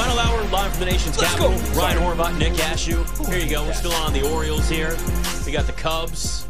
Final 0.00 0.18
hour 0.18 0.42
live 0.44 0.70
from 0.70 0.80
the 0.80 0.86
nation's 0.86 1.18
Let's 1.18 1.34
capital. 1.34 1.50
go. 1.74 1.78
Ryan 1.78 1.98
Horvat, 1.98 2.38
Nick 2.38 2.54
Ashooh. 2.54 3.28
Here 3.28 3.38
you 3.38 3.50
go. 3.50 3.62
We're 3.64 3.74
still 3.74 3.92
on 3.92 4.14
the 4.14 4.26
Orioles 4.32 4.66
here. 4.66 4.96
We 5.44 5.52
got 5.52 5.66
the 5.66 5.74
Cubs 5.74 6.46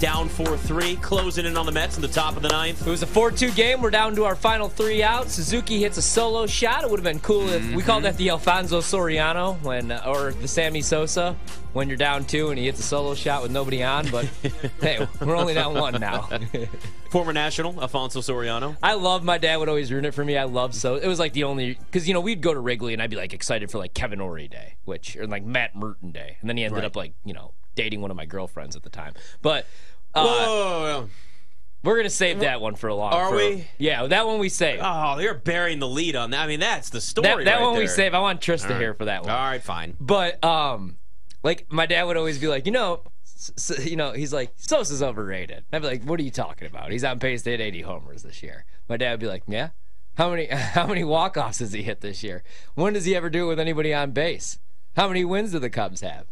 down 0.00 0.28
4-3, 0.28 1.00
closing 1.00 1.46
in 1.46 1.56
on 1.56 1.66
the 1.66 1.72
Mets 1.72 1.94
in 1.94 2.02
the 2.02 2.08
top 2.08 2.34
of 2.34 2.42
the 2.42 2.48
ninth. 2.48 2.84
It 2.84 2.90
was 2.90 3.04
a 3.04 3.06
4-2 3.06 3.54
game. 3.54 3.80
We're 3.80 3.90
down 3.90 4.16
to 4.16 4.24
our 4.24 4.34
final 4.34 4.68
three 4.68 5.04
out. 5.04 5.28
Suzuki 5.28 5.78
hits 5.78 5.98
a 5.98 6.02
solo 6.02 6.48
shot. 6.48 6.82
It 6.82 6.90
would 6.90 6.98
have 6.98 7.04
been 7.04 7.20
cool 7.20 7.48
if 7.50 7.62
we 7.72 7.80
called 7.80 7.98
mm-hmm. 7.98 8.06
that 8.06 8.16
the 8.16 8.30
Alfonso 8.30 8.80
Soriano 8.80 9.62
when, 9.62 9.92
or 9.92 10.32
the 10.32 10.48
Sammy 10.48 10.82
Sosa 10.82 11.36
when 11.72 11.88
you're 11.88 11.96
down 11.96 12.24
two 12.24 12.50
and 12.50 12.58
he 12.58 12.66
hits 12.66 12.80
a 12.80 12.82
solo 12.82 13.14
shot 13.14 13.42
with 13.42 13.50
nobody 13.50 13.82
on. 13.82 14.08
But 14.10 14.24
hey, 14.80 15.06
we're 15.20 15.36
only 15.36 15.54
down 15.54 15.74
one 15.74 16.00
now. 16.00 16.28
Former 17.10 17.32
national, 17.32 17.80
Alfonso 17.80 18.20
Soriano. 18.20 18.76
I 18.82 18.94
love 18.94 19.24
my 19.24 19.38
dad 19.38 19.56
would 19.56 19.68
always 19.68 19.90
ruin 19.90 20.04
it 20.04 20.14
for 20.14 20.24
me. 20.24 20.36
I 20.36 20.44
love 20.44 20.74
so 20.74 20.94
it 20.96 21.06
was 21.08 21.18
like 21.18 21.32
the 21.32 21.44
only 21.44 21.74
because 21.74 22.06
you 22.06 22.14
know 22.14 22.20
we'd 22.20 22.40
go 22.40 22.54
to 22.54 22.60
Wrigley 22.60 22.92
and 22.92 23.02
I'd 23.02 23.10
be 23.10 23.16
like 23.16 23.32
excited 23.32 23.70
for 23.70 23.78
like 23.78 23.94
Kevin 23.94 24.20
Orie 24.20 24.48
Day, 24.48 24.76
which 24.84 25.16
or 25.16 25.26
like 25.26 25.44
Matt 25.44 25.74
Murton 25.74 26.12
Day, 26.12 26.36
and 26.40 26.48
then 26.48 26.56
he 26.56 26.64
ended 26.64 26.76
Right. 26.78 26.84
up 26.84 26.94
like 26.96 27.14
you 27.24 27.34
know 27.34 27.54
dating 27.74 28.00
one 28.00 28.10
of 28.10 28.16
my 28.16 28.26
girlfriends 28.26 28.76
at 28.76 28.82
the 28.82 28.90
time. 28.90 29.14
But 29.42 29.66
uh, 30.14 30.24
Whoa, 30.24 30.34
whoa, 30.34 30.80
whoa. 31.02 31.08
we're 31.82 31.96
gonna 31.96 32.10
save 32.10 32.40
that 32.40 32.60
one 32.60 32.76
for 32.76 32.86
a 32.88 32.94
long. 32.94 33.12
Are 33.12 33.30
for- 33.30 33.36
we? 33.36 33.66
Yeah, 33.78 34.06
that 34.06 34.26
one 34.26 34.38
we 34.38 34.48
save. 34.48 34.78
Oh, 34.80 35.16
they're 35.18 35.34
burying 35.34 35.80
the 35.80 35.88
lead 35.88 36.14
on 36.14 36.30
that. 36.30 36.40
I 36.42 36.46
mean, 36.46 36.60
that's 36.60 36.90
the 36.90 37.00
story. 37.00 37.26
that 37.26 37.44
that 37.44 37.56
right 37.56 37.62
one 37.62 37.76
we 37.76 37.88
save. 37.88 38.14
I 38.14 38.20
want 38.20 38.40
Trista 38.40 38.66
All 38.66 38.70
right. 38.72 38.80
here 38.80 38.94
for 38.94 39.06
that 39.06 39.22
one. 39.22 39.30
All 39.32 39.36
right, 39.36 39.62
fine. 39.62 39.96
But 39.98 40.42
um, 40.44 40.96
like 41.42 41.66
my 41.70 41.86
dad 41.86 42.04
would 42.04 42.16
always 42.16 42.38
be 42.38 42.48
like, 42.48 42.66
you 42.66 42.72
know, 42.72 43.02
you 43.82 43.96
know, 43.96 44.12
he's 44.12 44.32
like 44.32 44.52
Sosa's 44.56 45.02
overrated. 45.02 45.64
I'd 45.72 45.82
be 45.82 45.88
like, 45.88 46.04
what 46.04 46.20
are 46.20 46.22
you 46.22 46.30
talking 46.30 46.68
about? 46.68 46.90
He's 46.92 47.04
on 47.04 47.18
pace 47.18 47.42
to 47.42 47.50
hit 47.50 47.60
80 47.60 47.82
homers 47.82 48.22
this 48.22 48.42
year. 48.42 48.64
My 48.88 48.96
dad 48.96 49.12
would 49.12 49.20
be 49.20 49.26
like, 49.26 49.44
yeah. 49.46 49.70
How 50.16 50.30
many 50.30 50.46
how 50.50 50.86
many 50.86 51.04
walk 51.04 51.36
offs 51.36 51.60
has 51.60 51.72
he 51.72 51.82
hit 51.82 52.00
this 52.00 52.22
year? 52.22 52.42
When 52.74 52.92
does 52.92 53.04
he 53.04 53.14
ever 53.16 53.30
do 53.30 53.44
it 53.46 53.48
with 53.48 53.60
anybody 53.60 53.94
on 53.94 54.10
base? 54.12 54.58
How 54.96 55.08
many 55.08 55.24
wins 55.24 55.52
do 55.52 55.58
the 55.58 55.70
Cubs 55.70 56.00
have? 56.00 56.26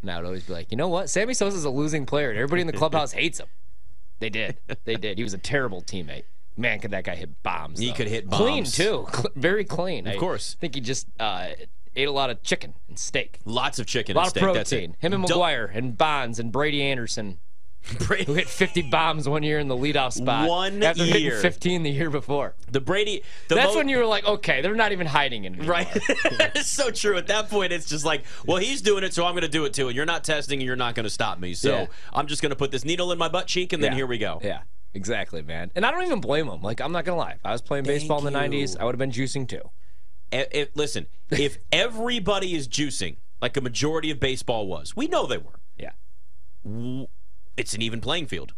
And 0.00 0.10
I 0.10 0.16
would 0.16 0.24
always 0.26 0.44
be 0.44 0.54
like, 0.54 0.70
you 0.70 0.76
know 0.76 0.88
what? 0.88 1.10
Sammy 1.10 1.34
Sosa's 1.34 1.64
a 1.64 1.70
losing 1.70 2.06
player, 2.06 2.30
and 2.30 2.38
everybody 2.38 2.62
in 2.62 2.66
the 2.66 2.72
clubhouse 2.72 3.12
hates 3.12 3.38
him. 3.38 3.48
They 4.18 4.30
did. 4.30 4.58
They 4.84 4.96
did. 4.96 5.18
He 5.18 5.24
was 5.24 5.34
a 5.34 5.38
terrible 5.38 5.82
teammate. 5.82 6.24
Man, 6.56 6.80
could 6.80 6.90
that 6.90 7.04
guy 7.04 7.14
hit 7.14 7.42
bombs? 7.42 7.78
He 7.78 7.88
though. 7.88 7.94
could 7.94 8.08
hit 8.08 8.28
bombs. 8.28 8.40
clean 8.40 8.64
too. 8.64 9.06
Cl- 9.12 9.30
very 9.36 9.64
clean. 9.64 10.06
Of 10.06 10.14
I 10.14 10.18
course. 10.18 10.56
I 10.58 10.60
think 10.60 10.74
he 10.74 10.80
just 10.80 11.06
uh, 11.18 11.48
ate 12.00 12.08
a 12.08 12.12
lot 12.12 12.30
of 12.30 12.42
chicken 12.42 12.74
and 12.88 12.98
steak. 12.98 13.38
Lots 13.44 13.78
of 13.78 13.86
chicken 13.86 14.16
A 14.16 14.18
lot 14.18 14.22
and 14.22 14.28
of 14.28 14.30
steak. 14.42 14.54
That's 14.54 14.70
protein. 14.70 14.96
Him 14.98 15.12
and 15.12 15.24
McGwire 15.24 15.70
and 15.74 15.96
Bonds 15.96 16.38
and 16.38 16.50
Brady 16.52 16.82
Anderson, 16.82 17.38
who 18.26 18.34
hit 18.34 18.46
50 18.48 18.82
bombs 18.90 19.26
one 19.28 19.42
year 19.42 19.58
in 19.58 19.68
the 19.68 19.76
leadoff 19.76 20.12
spot. 20.12 20.48
One 20.48 20.82
after 20.82 21.02
year. 21.04 21.14
hitting 21.36 21.40
15 21.40 21.82
the 21.82 21.90
year 21.90 22.10
before. 22.10 22.54
The 22.70 22.80
Brady. 22.80 23.22
The 23.48 23.54
That's 23.54 23.74
when 23.74 23.88
you 23.88 23.96
were 23.96 24.04
like, 24.06 24.26
okay, 24.26 24.60
they're 24.60 24.74
not 24.74 24.92
even 24.92 25.06
hiding 25.06 25.44
it 25.44 25.54
anymore. 25.54 25.66
Right. 25.66 25.88
it's 26.54 26.68
so 26.68 26.90
true. 26.90 27.16
At 27.16 27.28
that 27.28 27.48
point, 27.48 27.72
it's 27.72 27.86
just 27.86 28.04
like, 28.04 28.24
well, 28.46 28.58
he's 28.58 28.82
doing 28.82 29.02
it, 29.02 29.14
so 29.14 29.24
I'm 29.24 29.32
going 29.32 29.42
to 29.42 29.48
do 29.48 29.64
it 29.64 29.72
too. 29.72 29.86
And 29.88 29.96
you're 29.96 30.04
not 30.04 30.24
testing, 30.24 30.60
and 30.60 30.66
you're 30.66 30.76
not 30.76 30.94
going 30.94 31.04
to 31.04 31.10
stop 31.10 31.38
me. 31.38 31.54
So 31.54 31.70
Yeah. 31.70 31.86
I'm 32.12 32.26
just 32.26 32.42
going 32.42 32.50
to 32.50 32.56
put 32.56 32.70
this 32.70 32.84
needle 32.84 33.12
in 33.12 33.18
my 33.18 33.28
butt 33.28 33.46
cheek, 33.46 33.72
and 33.72 33.82
then 33.82 33.92
Yeah. 33.92 33.96
here 33.96 34.06
we 34.06 34.18
go. 34.18 34.40
Yeah, 34.44 34.60
exactly, 34.92 35.40
man. 35.40 35.70
And 35.74 35.86
I 35.86 35.90
don't 35.90 36.02
even 36.04 36.20
blame 36.20 36.48
him. 36.48 36.60
Like, 36.60 36.80
I'm 36.82 36.92
not 36.92 37.06
going 37.06 37.16
to 37.16 37.20
lie. 37.20 37.32
If 37.32 37.46
I 37.46 37.52
was 37.52 37.62
playing 37.62 37.84
baseball 37.84 38.18
in 38.18 38.30
the 38.30 38.38
Thank 38.38 38.52
90s. 38.52 38.78
I 38.78 38.84
would 38.84 38.94
have 38.94 38.98
been 38.98 39.10
juicing 39.10 39.48
too. 39.48 39.62
Eh, 40.32 40.66
listen, 40.74 41.06
if 41.30 41.58
everybody 41.72 42.54
is 42.54 42.68
juicing, 42.68 43.16
like 43.40 43.56
a 43.56 43.60
majority 43.60 44.10
of 44.10 44.20
baseball 44.20 44.66
was, 44.66 44.94
we 44.94 45.08
know 45.08 45.26
they 45.26 45.38
were. 45.38 45.60
Yeah. 45.76 45.92
It's 47.56 47.74
an 47.74 47.82
even 47.82 48.00
playing 48.00 48.26
field. 48.26 48.54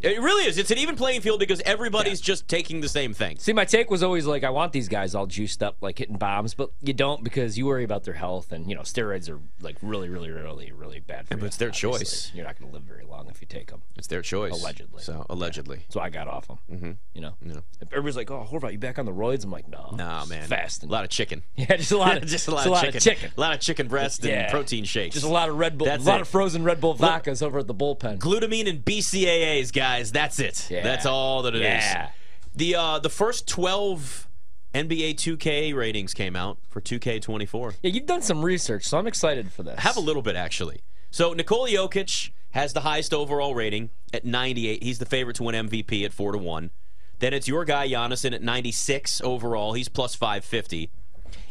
It 0.00 0.20
really 0.20 0.46
is. 0.46 0.58
It's 0.58 0.70
an 0.70 0.78
even 0.78 0.94
playing 0.94 1.22
field 1.22 1.40
because 1.40 1.60
everybody's 1.60 2.20
just 2.20 2.46
taking 2.48 2.80
the 2.82 2.88
same 2.88 3.14
thing. 3.14 3.38
See, 3.38 3.52
my 3.54 3.64
take 3.64 3.90
was 3.90 4.02
always 4.02 4.26
like, 4.26 4.44
I 4.44 4.50
want 4.50 4.72
these 4.72 4.88
guys 4.88 5.14
all 5.14 5.26
juiced 5.26 5.62
up, 5.62 5.76
like 5.80 5.98
hitting 5.98 6.16
bombs, 6.18 6.52
but 6.54 6.70
you 6.82 6.92
don't 6.92 7.24
because 7.24 7.56
you 7.56 7.64
worry 7.66 7.82
about 7.84 8.04
their 8.04 8.14
health, 8.14 8.52
and 8.52 8.68
you 8.68 8.74
know, 8.74 8.82
steroids 8.82 9.30
are 9.30 9.40
like 9.62 9.76
really, 9.80 10.08
really, 10.10 10.30
really, 10.30 10.70
really 10.72 11.00
bad 11.00 11.26
for 11.28 11.34
but 11.36 11.40
you. 11.40 11.46
it's 11.46 11.56
their 11.56 11.68
obviously. 11.70 11.98
choice. 11.98 12.30
You're 12.34 12.44
not 12.44 12.58
going 12.58 12.70
to 12.70 12.74
live 12.74 12.84
very 12.84 13.04
long 13.04 13.28
if 13.30 13.40
you 13.40 13.46
take 13.46 13.70
them. 13.70 13.82
It's 13.96 14.06
their 14.06 14.20
choice. 14.22 14.52
Allegedly. 14.52 15.02
So 15.02 15.24
allegedly. 15.30 15.86
So 15.88 16.00
I 16.00 16.10
got 16.10 16.28
off 16.28 16.46
them. 16.48 16.58
Mm-hmm. 16.70 16.90
You 17.14 17.20
know, 17.22 17.34
Yeah. 17.42 17.60
If 17.80 17.88
everybody's 17.92 18.16
like, 18.16 18.30
"Oh, 18.30 18.46
Horvat, 18.50 18.72
you 18.72 18.78
back 18.78 18.98
on 18.98 19.06
the 19.06 19.12
roids?" 19.12 19.44
I'm 19.44 19.50
like, 19.50 19.66
"No, 19.68 19.94
Nah, 19.96 20.26
man. 20.26 20.46
fast 20.46 20.82
and 20.82 20.90
a 20.90 20.94
lot 20.94 21.04
of 21.04 21.10
chicken. 21.10 21.42
yeah, 21.56 21.74
just 21.76 21.92
a 21.92 21.96
lot 21.96 22.18
of 22.18 22.26
just 22.26 22.48
a 22.48 22.50
lot, 22.50 22.66
just 22.66 22.68
of, 22.68 22.72
a 22.72 22.82
chicken. 22.82 22.96
of 22.96 23.02
chicken, 23.02 23.30
A 23.36 23.40
lot 23.40 23.54
of 23.54 23.60
chicken 23.60 23.88
breast 23.88 24.24
and 24.26 24.50
protein 24.50 24.84
shakes. 24.84 25.14
just 25.14 25.24
a 25.26 25.28
lot 25.30 25.48
of 25.48 25.56
Red 25.56 25.78
Bull, 25.78 25.86
That's 25.86 26.04
a 26.04 26.08
lot 26.08 26.18
it. 26.18 26.22
of 26.22 26.28
frozen 26.28 26.64
Red 26.64 26.82
Bull 26.82 26.94
vodkas 26.94 27.42
over 27.42 27.60
at 27.60 27.66
the 27.66 27.74
bullpen. 27.74 28.18
Glutamine 28.18 28.68
and 28.68 28.84
BCAAs, 28.84 29.72
guys. 29.72 29.85
That's 30.12 30.38
it. 30.38 30.70
Yeah. 30.70 30.82
That's 30.82 31.06
all 31.06 31.42
that 31.42 31.54
it 31.54 31.62
is. 31.62 31.84
Yeah. 31.84 32.10
The 32.54 32.74
uh, 32.74 32.98
the 32.98 33.10
first 33.10 33.46
12 33.48 34.28
NBA 34.74 35.14
2K 35.14 35.74
ratings 35.74 36.14
came 36.14 36.36
out 36.36 36.58
for 36.68 36.80
2K24. 36.80 37.76
Yeah, 37.82 37.90
you've 37.90 38.06
done 38.06 38.22
some 38.22 38.44
research, 38.44 38.84
so 38.84 38.98
I'm 38.98 39.06
excited 39.06 39.50
for 39.52 39.62
this. 39.62 39.78
Have 39.80 39.96
a 39.96 40.00
little 40.00 40.22
bit 40.22 40.36
actually. 40.36 40.80
So 41.10 41.32
Nikola 41.32 41.70
Jokic 41.70 42.30
has 42.50 42.72
the 42.72 42.80
highest 42.80 43.14
overall 43.14 43.54
rating 43.54 43.90
at 44.12 44.24
98. 44.24 44.82
He's 44.82 44.98
the 44.98 45.06
favorite 45.06 45.36
to 45.36 45.44
win 45.44 45.68
MVP 45.68 46.04
at 46.04 46.12
4 46.12 46.32
to 46.32 46.38
1. 46.38 46.70
Then 47.18 47.32
it's 47.32 47.48
your 47.48 47.64
guy 47.64 47.88
Giannis 47.88 48.30
at 48.30 48.42
96 48.42 49.20
overall. 49.22 49.72
He's 49.72 49.88
plus 49.88 50.14
550. 50.14 50.90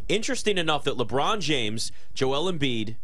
Interesting 0.08 0.58
enough 0.58 0.84
that 0.84 0.98
LeBron 0.98 1.40
James, 1.42 1.92
Joel 2.14 2.52
Embiid, 2.52 2.98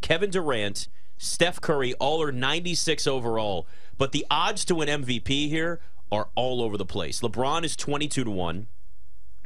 Kevin 0.00 0.30
Durant, 0.30 0.88
Steph 1.18 1.60
Curry 1.60 1.92
all 1.94 2.22
are 2.22 2.32
96 2.32 3.06
overall, 3.06 3.66
but 4.00 4.12
the 4.12 4.24
odds 4.30 4.64
to 4.64 4.74
win 4.74 4.88
MVP 4.88 5.50
here 5.50 5.78
are 6.10 6.30
all 6.34 6.62
over 6.62 6.78
the 6.78 6.86
place. 6.86 7.20
LeBron 7.20 7.64
is 7.64 7.76
22 7.76 8.24
to 8.24 8.30
1. 8.30 8.66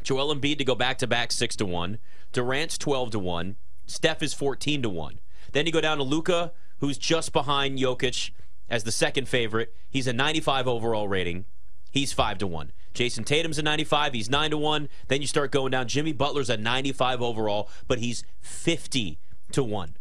Joel 0.05 0.33
Embiid 0.33 0.59
to 0.59 0.65
go 0.65 0.77
back 0.77 0.97
to 0.99 1.09
back 1.09 1.33
6 1.33 1.57
to 1.57 1.67
1. 1.67 1.99
Durant's 2.33 2.79
12 2.79 3.11
to 3.11 3.19
1. 3.19 3.57
Steph 3.87 4.23
is 4.23 4.33
14 4.33 4.83
to 4.83 4.89
1. 4.89 5.19
Then 5.51 5.67
you 5.67 5.73
go 5.73 5.81
down 5.81 5.97
to 5.97 6.05
Luka, 6.05 6.53
who's 6.79 6.99
just 6.99 7.33
behind 7.33 7.81
Jokic 7.81 8.31
as 8.71 8.85
the 8.85 8.93
second 8.93 9.27
favorite. 9.27 9.75
He's 9.91 10.07
a 10.07 10.13
95 10.13 10.69
overall 10.69 11.09
rating. 11.09 11.47
He's 11.91 12.13
5 12.13 12.39
to 12.39 12.47
1. 12.47 12.71
Jayson 12.95 13.25
Tatum's 13.25 13.59
a 13.59 13.63
95, 13.63 14.13
he's 14.13 14.31
9 14.31 14.53
to 14.53 14.57
1. 14.57 14.89
Then 15.09 15.21
you 15.21 15.27
start 15.27 15.51
going 15.51 15.73
down. 15.73 15.89
Jimmy 15.89 16.13
Butler's 16.13 16.49
a 16.49 16.57
95 16.57 17.21
overall, 17.21 17.69
but 17.89 17.99
he's 17.99 18.23
50 18.41 19.19
to 19.51 19.65
1. 19.65 19.97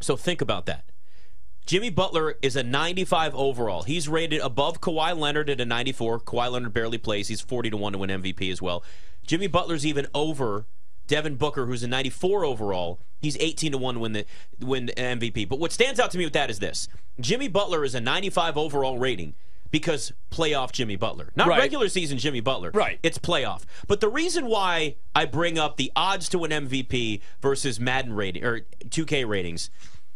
So 0.00 0.16
think 0.16 0.40
about 0.40 0.66
that. 0.66 0.89
Jimmy 1.70 1.88
Butler 1.88 2.34
is 2.42 2.56
a 2.56 2.64
95 2.64 3.32
overall. 3.32 3.84
He's 3.84 4.08
rated 4.08 4.40
above 4.40 4.80
Kawhi 4.80 5.16
Leonard 5.16 5.48
at 5.48 5.60
a 5.60 5.64
94. 5.64 6.18
Kawhi 6.18 6.50
Leonard 6.50 6.72
barely 6.72 6.98
plays. 6.98 7.28
He's 7.28 7.40
40 7.40 7.70
to 7.70 7.76
1 7.76 7.92
to 7.92 7.98
win 8.00 8.10
MVP 8.10 8.50
as 8.50 8.60
well. 8.60 8.82
Jimmy 9.24 9.46
Butler's 9.46 9.86
even 9.86 10.08
over 10.12 10.66
Devin 11.06 11.36
Booker, 11.36 11.66
who's 11.66 11.84
a 11.84 11.86
94 11.86 12.44
overall. 12.44 12.98
He's 13.20 13.36
18 13.38 13.70
to 13.70 13.78
1 13.78 13.94
to 13.94 14.00
win 14.00 14.12
the 14.14 14.26
win 14.58 14.86
the 14.86 14.94
MVP. 14.94 15.48
But 15.48 15.60
what 15.60 15.70
stands 15.70 16.00
out 16.00 16.10
to 16.10 16.18
me 16.18 16.24
with 16.24 16.32
that 16.32 16.50
is 16.50 16.58
this. 16.58 16.88
Jimmy 17.20 17.46
Butler 17.46 17.84
is 17.84 17.94
a 17.94 18.00
95 18.00 18.58
overall 18.58 18.98
rating 18.98 19.34
because 19.70 20.12
playoff 20.32 20.72
Jimmy 20.72 20.96
Butler. 20.96 21.30
Not 21.36 21.46
Right. 21.46 21.60
regular 21.60 21.88
season 21.88 22.18
Jimmy 22.18 22.40
Butler. 22.40 22.72
Right. 22.74 22.98
It's 23.04 23.18
playoff. 23.18 23.62
But 23.86 24.00
the 24.00 24.08
reason 24.08 24.46
why 24.46 24.96
I 25.14 25.24
bring 25.24 25.56
up 25.56 25.76
the 25.76 25.92
odds 25.94 26.28
to 26.30 26.40
win 26.40 26.50
MVP 26.50 27.20
versus 27.40 27.78
Madden 27.78 28.12
rating 28.14 28.44
or 28.44 28.62
2K 28.88 29.24
ratings 29.24 29.70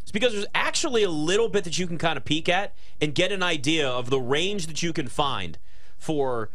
is 0.05 0.13
because 0.13 0.33
there's 0.33 0.47
actually 0.55 1.03
a 1.03 1.11
little 1.11 1.49
bit 1.49 1.65
that 1.65 1.79
you 1.79 1.87
can 1.87 1.99
kind 1.99 2.17
of 2.17 2.25
peek 2.25 2.49
at 2.49 2.75
and 3.01 3.15
get 3.15 3.33
an 3.33 3.43
idea 3.43 3.89
of 3.89 4.11
the 4.11 4.21
range 4.21 4.67
that 4.67 4.83
you 4.83 4.93
can 4.93 5.09
find 5.09 5.59
for 5.97 6.51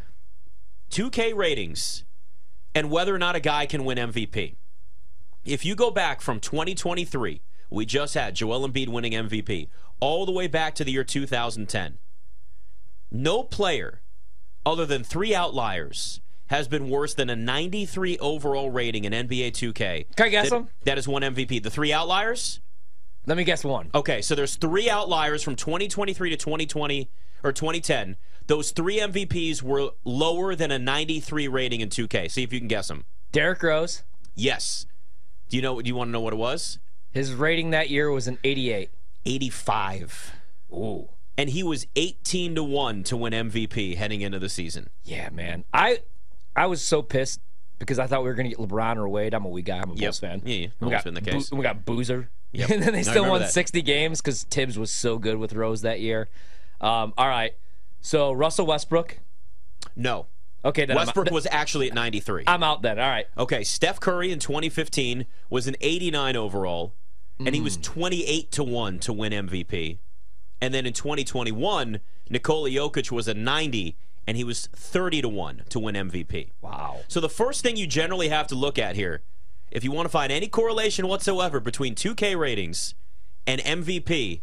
2K 0.90 1.34
ratings 1.34 2.04
and 2.74 2.90
whether 2.90 3.14
or 3.14 3.18
not 3.18 3.36
a 3.36 3.40
guy 3.40 3.66
can 3.66 3.84
win 3.84 3.98
MVP. 3.98 4.56
If 5.44 5.64
you 5.64 5.74
go 5.74 5.90
back 5.90 6.20
from 6.20 6.38
2023, 6.40 7.40
we 7.70 7.86
just 7.86 8.14
had 8.14 8.34
Joel 8.34 8.68
Embiid 8.68 8.88
winning 8.88 9.12
MVP, 9.12 9.68
all 10.00 10.26
the 10.26 10.32
way 10.32 10.46
back 10.46 10.74
to 10.76 10.84
the 10.84 10.92
year 10.92 11.04
2010. 11.04 11.98
No 13.10 13.42
player 13.42 14.02
other 14.64 14.86
than 14.86 15.02
three 15.02 15.34
outliers 15.34 16.20
has 16.46 16.68
been 16.68 16.90
worse 16.90 17.14
than 17.14 17.30
a 17.30 17.36
93 17.36 18.18
overall 18.18 18.70
rating 18.70 19.04
in 19.04 19.12
NBA 19.12 19.52
2K. 19.52 20.06
Can 20.16 20.26
I 20.26 20.28
guess 20.28 20.50
that, 20.50 20.56
them? 20.56 20.68
That 20.84 20.98
is 20.98 21.06
one 21.06 21.22
MVP. 21.22 21.62
The 21.62 21.70
three 21.70 21.92
outliers? 21.92 22.60
Let 23.26 23.36
me 23.36 23.44
guess 23.44 23.64
one. 23.64 23.90
Okay, 23.94 24.22
so 24.22 24.34
there's 24.34 24.56
three 24.56 24.88
outliers 24.90 25.42
from 25.42 25.56
2023 25.56 26.30
to 26.30 26.36
2020 26.36 27.10
or 27.44 27.52
2010. 27.52 28.16
Those 28.46 28.70
three 28.72 28.98
MVPs 28.98 29.62
were 29.62 29.90
lower 30.04 30.54
than 30.54 30.70
a 30.72 30.78
93 30.78 31.46
rating 31.48 31.80
in 31.80 31.88
2K. 31.88 32.30
See 32.30 32.42
if 32.42 32.52
you 32.52 32.58
can 32.58 32.68
guess 32.68 32.88
them. 32.88 33.04
Derrick 33.32 33.62
Rose. 33.62 34.02
Yes. 34.34 34.86
Do 35.48 35.56
you 35.56 35.62
know? 35.62 35.80
Do 35.80 35.86
you 35.88 35.94
want 35.94 36.08
to 36.08 36.12
know 36.12 36.20
what 36.20 36.32
it 36.32 36.36
was? 36.36 36.78
His 37.12 37.32
rating 37.34 37.70
that 37.70 37.90
year 37.90 38.10
was 38.10 38.26
an 38.26 38.38
88. 38.42 38.90
85. 39.26 40.32
Ooh. 40.72 41.08
And 41.36 41.50
he 41.50 41.62
was 41.62 41.86
18 41.96 42.54
to 42.56 42.62
1 42.64 43.02
to 43.04 43.16
win 43.16 43.32
MVP 43.32 43.96
heading 43.96 44.20
into 44.20 44.38
the 44.38 44.48
season. 44.48 44.90
Yeah, 45.04 45.30
man. 45.30 45.64
I 45.72 46.00
I 46.54 46.66
was 46.66 46.82
so 46.82 47.02
pissed 47.02 47.40
because 47.78 47.98
I 47.98 48.06
thought 48.06 48.22
we 48.22 48.28
were 48.28 48.34
going 48.34 48.50
to 48.50 48.56
get 48.56 48.68
LeBron 48.68 48.96
or 48.96 49.08
Wade. 49.08 49.32
I'm 49.34 49.44
a 49.44 49.48
Wade 49.48 49.64
guy. 49.64 49.78
I'm 49.78 49.90
a 49.90 49.94
Yep. 49.94 50.00
Bulls 50.00 50.18
fan. 50.20 50.42
Yeah, 50.44 50.54
yeah. 50.56 50.66
We 50.80 50.90
got, 50.90 51.04
been 51.04 51.14
the 51.14 51.20
case. 51.20 51.50
Bo- 51.50 51.56
we 51.56 51.62
got 51.62 51.84
Boozer. 51.84 52.28
Yep. 52.52 52.70
and 52.70 52.82
then 52.82 52.92
they 52.92 53.02
still 53.02 53.28
won 53.28 53.40
that. 53.42 53.52
60 53.52 53.82
games 53.82 54.20
because 54.20 54.44
Thibs 54.44 54.78
was 54.78 54.90
so 54.90 55.18
good 55.18 55.36
with 55.36 55.52
Rose 55.52 55.82
that 55.82 56.00
year. 56.00 56.28
Um, 56.80 57.12
all 57.16 57.28
right. 57.28 57.54
So 58.00 58.32
Russell 58.32 58.66
Westbrook. 58.66 59.18
No. 59.96 60.26
Okay, 60.64 60.84
then 60.84 60.96
Westbrook 60.96 61.28
I'm, 61.28 61.34
was 61.34 61.46
actually 61.50 61.88
at 61.88 61.94
93. 61.94 62.44
I'm 62.46 62.62
out 62.62 62.82
then. 62.82 62.98
All 62.98 63.08
right. 63.08 63.26
Okay, 63.38 63.64
Steph 63.64 63.98
Curry 63.98 64.30
in 64.30 64.38
2015 64.38 65.26
was 65.48 65.66
an 65.66 65.76
89 65.80 66.36
overall, 66.36 66.94
and 67.38 67.54
he 67.54 67.62
was 67.62 67.78
Mm. 67.78 67.82
28 67.82 68.50
to 68.52 68.64
1 68.64 68.98
to 69.00 69.12
win 69.14 69.32
MVP. 69.32 69.98
And 70.60 70.74
then 70.74 70.84
in 70.84 70.92
2021, 70.92 72.00
Nikola 72.28 72.68
Jokic 72.68 73.10
was 73.10 73.26
a 73.26 73.32
90, 73.32 73.96
and 74.26 74.36
he 74.36 74.44
was 74.44 74.66
30 74.76 75.22
to 75.22 75.28
1 75.30 75.62
to 75.70 75.78
win 75.78 75.94
MVP. 75.96 76.50
Wow. 76.60 77.00
So 77.08 77.20
the 77.20 77.30
first 77.30 77.62
thing 77.62 77.76
you 77.76 77.86
generally 77.86 78.28
have 78.28 78.46
to 78.48 78.54
look 78.54 78.78
at 78.78 78.96
here, 78.96 79.22
if 79.70 79.84
you 79.84 79.90
want 79.92 80.06
to 80.06 80.10
find 80.10 80.32
any 80.32 80.48
correlation 80.48 81.06
whatsoever 81.06 81.60
between 81.60 81.94
2K 81.94 82.38
ratings 82.38 82.94
and 83.46 83.60
MVP, 83.60 84.42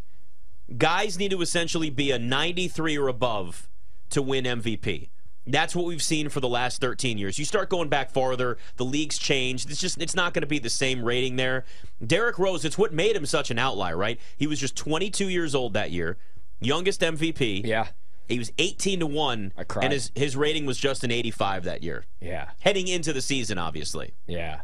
guys 0.78 1.18
need 1.18 1.32
to 1.32 1.42
essentially 1.42 1.90
be 1.90 2.12
a 2.12 2.20
93 2.20 2.98
or 2.98 3.08
above 3.08 3.70
to 4.10 4.22
win 4.22 4.46
MVP. 4.46 5.10
That's 5.50 5.74
what 5.76 5.86
we've 5.86 6.02
seen 6.02 6.28
for 6.28 6.42
the 6.42 6.50
last 6.50 6.82
13 6.82 7.18
years. 7.18 7.40
You 7.40 7.46
start 7.46 7.70
going 7.70 7.88
back 7.88 8.10
farther, 8.12 8.58
the 8.76 8.84
league's 8.84 9.18
changed. 9.18 9.70
It's 9.70 9.80
just 9.80 10.02
it's 10.02 10.16
not 10.16 10.34
going 10.34 10.42
to 10.42 10.48
be 10.48 10.60
the 10.60 10.70
same 10.70 11.04
rating 11.04 11.38
there. 11.38 11.64
Derrick 12.06 12.38
Rose, 12.38 12.66
it's 12.66 12.78
what 12.78 12.94
made 12.94 13.16
him 13.16 13.26
such 13.26 13.50
an 13.50 13.58
outlier, 13.58 13.96
right? 13.96 14.20
He 14.36 14.46
was 14.46 14.60
just 14.60 14.76
22 14.76 15.30
years 15.30 15.56
old 15.56 15.74
that 15.74 15.92
year, 15.92 16.18
youngest 16.60 17.00
MVP. 17.00 17.66
Yeah. 17.66 17.88
He 18.28 18.38
was 18.40 18.52
18 18.58 19.00
to 19.00 19.08
1 19.08 19.54
I 19.58 19.64
cried. 19.64 19.86
and 19.86 19.94
his 19.94 20.12
his 20.16 20.36
rating 20.36 20.66
was 20.66 20.78
just 20.78 21.06
an 21.06 21.12
85 21.12 21.64
that 21.64 21.82
year. 21.82 22.04
Yeah. 22.20 22.50
Heading 22.60 22.90
into 22.90 23.14
the 23.14 23.22
season 23.22 23.58
obviously. 23.58 24.16
Yeah. 24.26 24.62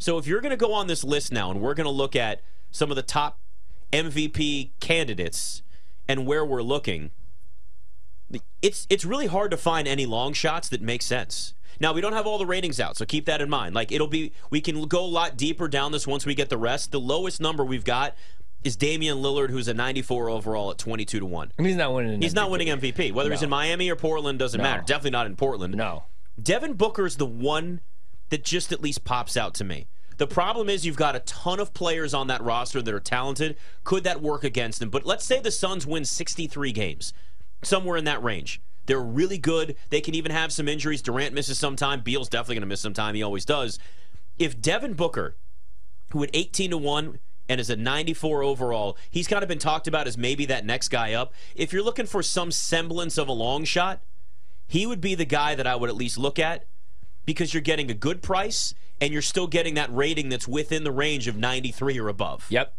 So 0.00 0.16
if 0.18 0.26
you're 0.26 0.40
going 0.40 0.50
to 0.50 0.56
go 0.56 0.72
on 0.72 0.86
this 0.88 1.04
list 1.04 1.30
now 1.30 1.50
and 1.50 1.60
we're 1.60 1.74
going 1.74 1.84
to 1.84 1.90
look 1.90 2.16
at 2.16 2.40
some 2.72 2.90
of 2.90 2.96
the 2.96 3.02
top 3.02 3.38
MVP 3.92 4.70
candidates 4.80 5.62
and 6.08 6.26
where 6.26 6.44
we're 6.44 6.62
looking, 6.62 7.10
it's 8.62 8.86
it's 8.90 9.04
really 9.04 9.26
hard 9.26 9.50
to 9.50 9.56
find 9.56 9.86
any 9.86 10.06
long 10.06 10.32
shots 10.32 10.68
that 10.70 10.80
make 10.80 11.02
sense. 11.02 11.54
Now 11.80 11.92
we 11.92 12.00
don't 12.00 12.12
have 12.12 12.26
all 12.26 12.38
the 12.38 12.46
ratings 12.46 12.78
out, 12.80 12.96
so 12.96 13.04
keep 13.04 13.26
that 13.26 13.40
in 13.40 13.50
mind. 13.50 13.74
Like 13.74 13.92
it'll 13.92 14.06
be 14.06 14.32
we 14.50 14.60
can 14.60 14.82
go 14.86 15.04
a 15.04 15.06
lot 15.06 15.36
deeper 15.36 15.68
down 15.68 15.92
this 15.92 16.06
once 16.06 16.24
we 16.26 16.34
get 16.34 16.48
the 16.48 16.58
rest. 16.58 16.92
The 16.92 17.00
lowest 17.00 17.40
number 17.40 17.64
we've 17.64 17.84
got 17.84 18.14
is 18.62 18.76
Damian 18.76 19.18
Lillard, 19.18 19.50
who's 19.50 19.68
a 19.68 19.74
94 19.74 20.28
overall 20.30 20.70
at 20.70 20.78
22 20.78 21.20
to 21.20 21.26
one. 21.26 21.50
And 21.58 21.66
he's 21.66 21.76
not 21.76 21.92
winning. 21.94 22.20
He's 22.22 22.34
not 22.34 22.48
MVP. 22.48 22.50
winning 22.52 22.68
MVP. 22.68 23.12
Whether 23.12 23.30
he's 23.30 23.42
in 23.42 23.48
Miami 23.50 23.90
or 23.90 23.96
Portland 23.96 24.38
doesn't 24.38 24.58
No. 24.58 24.64
matter. 24.64 24.82
Definitely 24.86 25.10
not 25.12 25.26
in 25.26 25.36
Portland. 25.36 25.74
No. 25.74 26.04
Devin 26.40 26.74
Booker's 26.74 27.16
the 27.16 27.26
one 27.26 27.80
that 28.30 28.44
just 28.44 28.72
at 28.72 28.80
least 28.80 29.04
pops 29.04 29.36
out 29.36 29.54
to 29.54 29.64
me. 29.64 29.86
The 30.16 30.26
problem 30.26 30.68
is 30.68 30.84
you've 30.84 30.96
got 30.96 31.16
a 31.16 31.20
ton 31.20 31.60
of 31.60 31.72
players 31.72 32.12
on 32.12 32.26
that 32.26 32.42
roster 32.42 32.82
that 32.82 32.94
are 32.94 33.00
talented. 33.00 33.56
Could 33.84 34.04
that 34.04 34.20
work 34.20 34.44
against 34.44 34.78
them? 34.78 34.90
But 34.90 35.06
let's 35.06 35.24
say 35.24 35.40
the 35.40 35.50
Suns 35.50 35.86
win 35.86 36.04
63 36.04 36.72
games, 36.72 37.14
somewhere 37.62 37.96
in 37.96 38.04
that 38.04 38.22
range. 38.22 38.60
They're 38.86 39.00
really 39.00 39.38
good. 39.38 39.76
They 39.88 40.00
can 40.00 40.14
even 40.14 40.32
have 40.32 40.52
some 40.52 40.68
injuries. 40.68 41.00
Durant 41.00 41.34
misses 41.34 41.58
some 41.58 41.76
time. 41.76 42.00
Beal's 42.00 42.28
definitely 42.28 42.56
going 42.56 42.62
to 42.62 42.66
miss 42.66 42.80
some 42.80 42.92
time. 42.92 43.14
He 43.14 43.22
always 43.22 43.44
does. 43.44 43.78
If 44.38 44.60
Devin 44.60 44.94
Booker, 44.94 45.36
who 46.12 46.22
at 46.22 46.30
18 46.34 46.72
to 46.72 46.78
1 46.78 47.18
and 47.48 47.60
is 47.60 47.70
a 47.70 47.76
94 47.76 48.42
overall, 48.42 48.98
he's 49.10 49.28
kind 49.28 49.42
of 49.42 49.48
been 49.48 49.58
talked 49.58 49.88
about 49.88 50.06
as 50.06 50.18
maybe 50.18 50.44
that 50.46 50.66
next 50.66 50.88
guy 50.88 51.14
up. 51.14 51.32
If 51.54 51.72
you're 51.72 51.82
looking 51.82 52.06
for 52.06 52.22
some 52.22 52.50
semblance 52.50 53.16
of 53.16 53.28
a 53.28 53.32
long 53.32 53.64
shot, 53.64 54.02
he 54.66 54.86
would 54.86 55.00
be 55.00 55.14
the 55.14 55.24
guy 55.24 55.54
that 55.54 55.66
I 55.66 55.76
would 55.76 55.88
at 55.88 55.96
least 55.96 56.18
look 56.18 56.38
at 56.38 56.66
because 57.24 57.54
you're 57.54 57.60
getting 57.60 57.90
a 57.90 57.94
good 57.94 58.22
price 58.22 58.74
and 59.00 59.12
you're 59.12 59.22
still 59.22 59.46
getting 59.46 59.74
that 59.74 59.94
rating 59.94 60.28
that's 60.28 60.46
within 60.46 60.84
the 60.84 60.92
range 60.92 61.26
of 61.26 61.36
93 61.36 61.98
or 61.98 62.08
above. 62.08 62.46
Yep. 62.50 62.74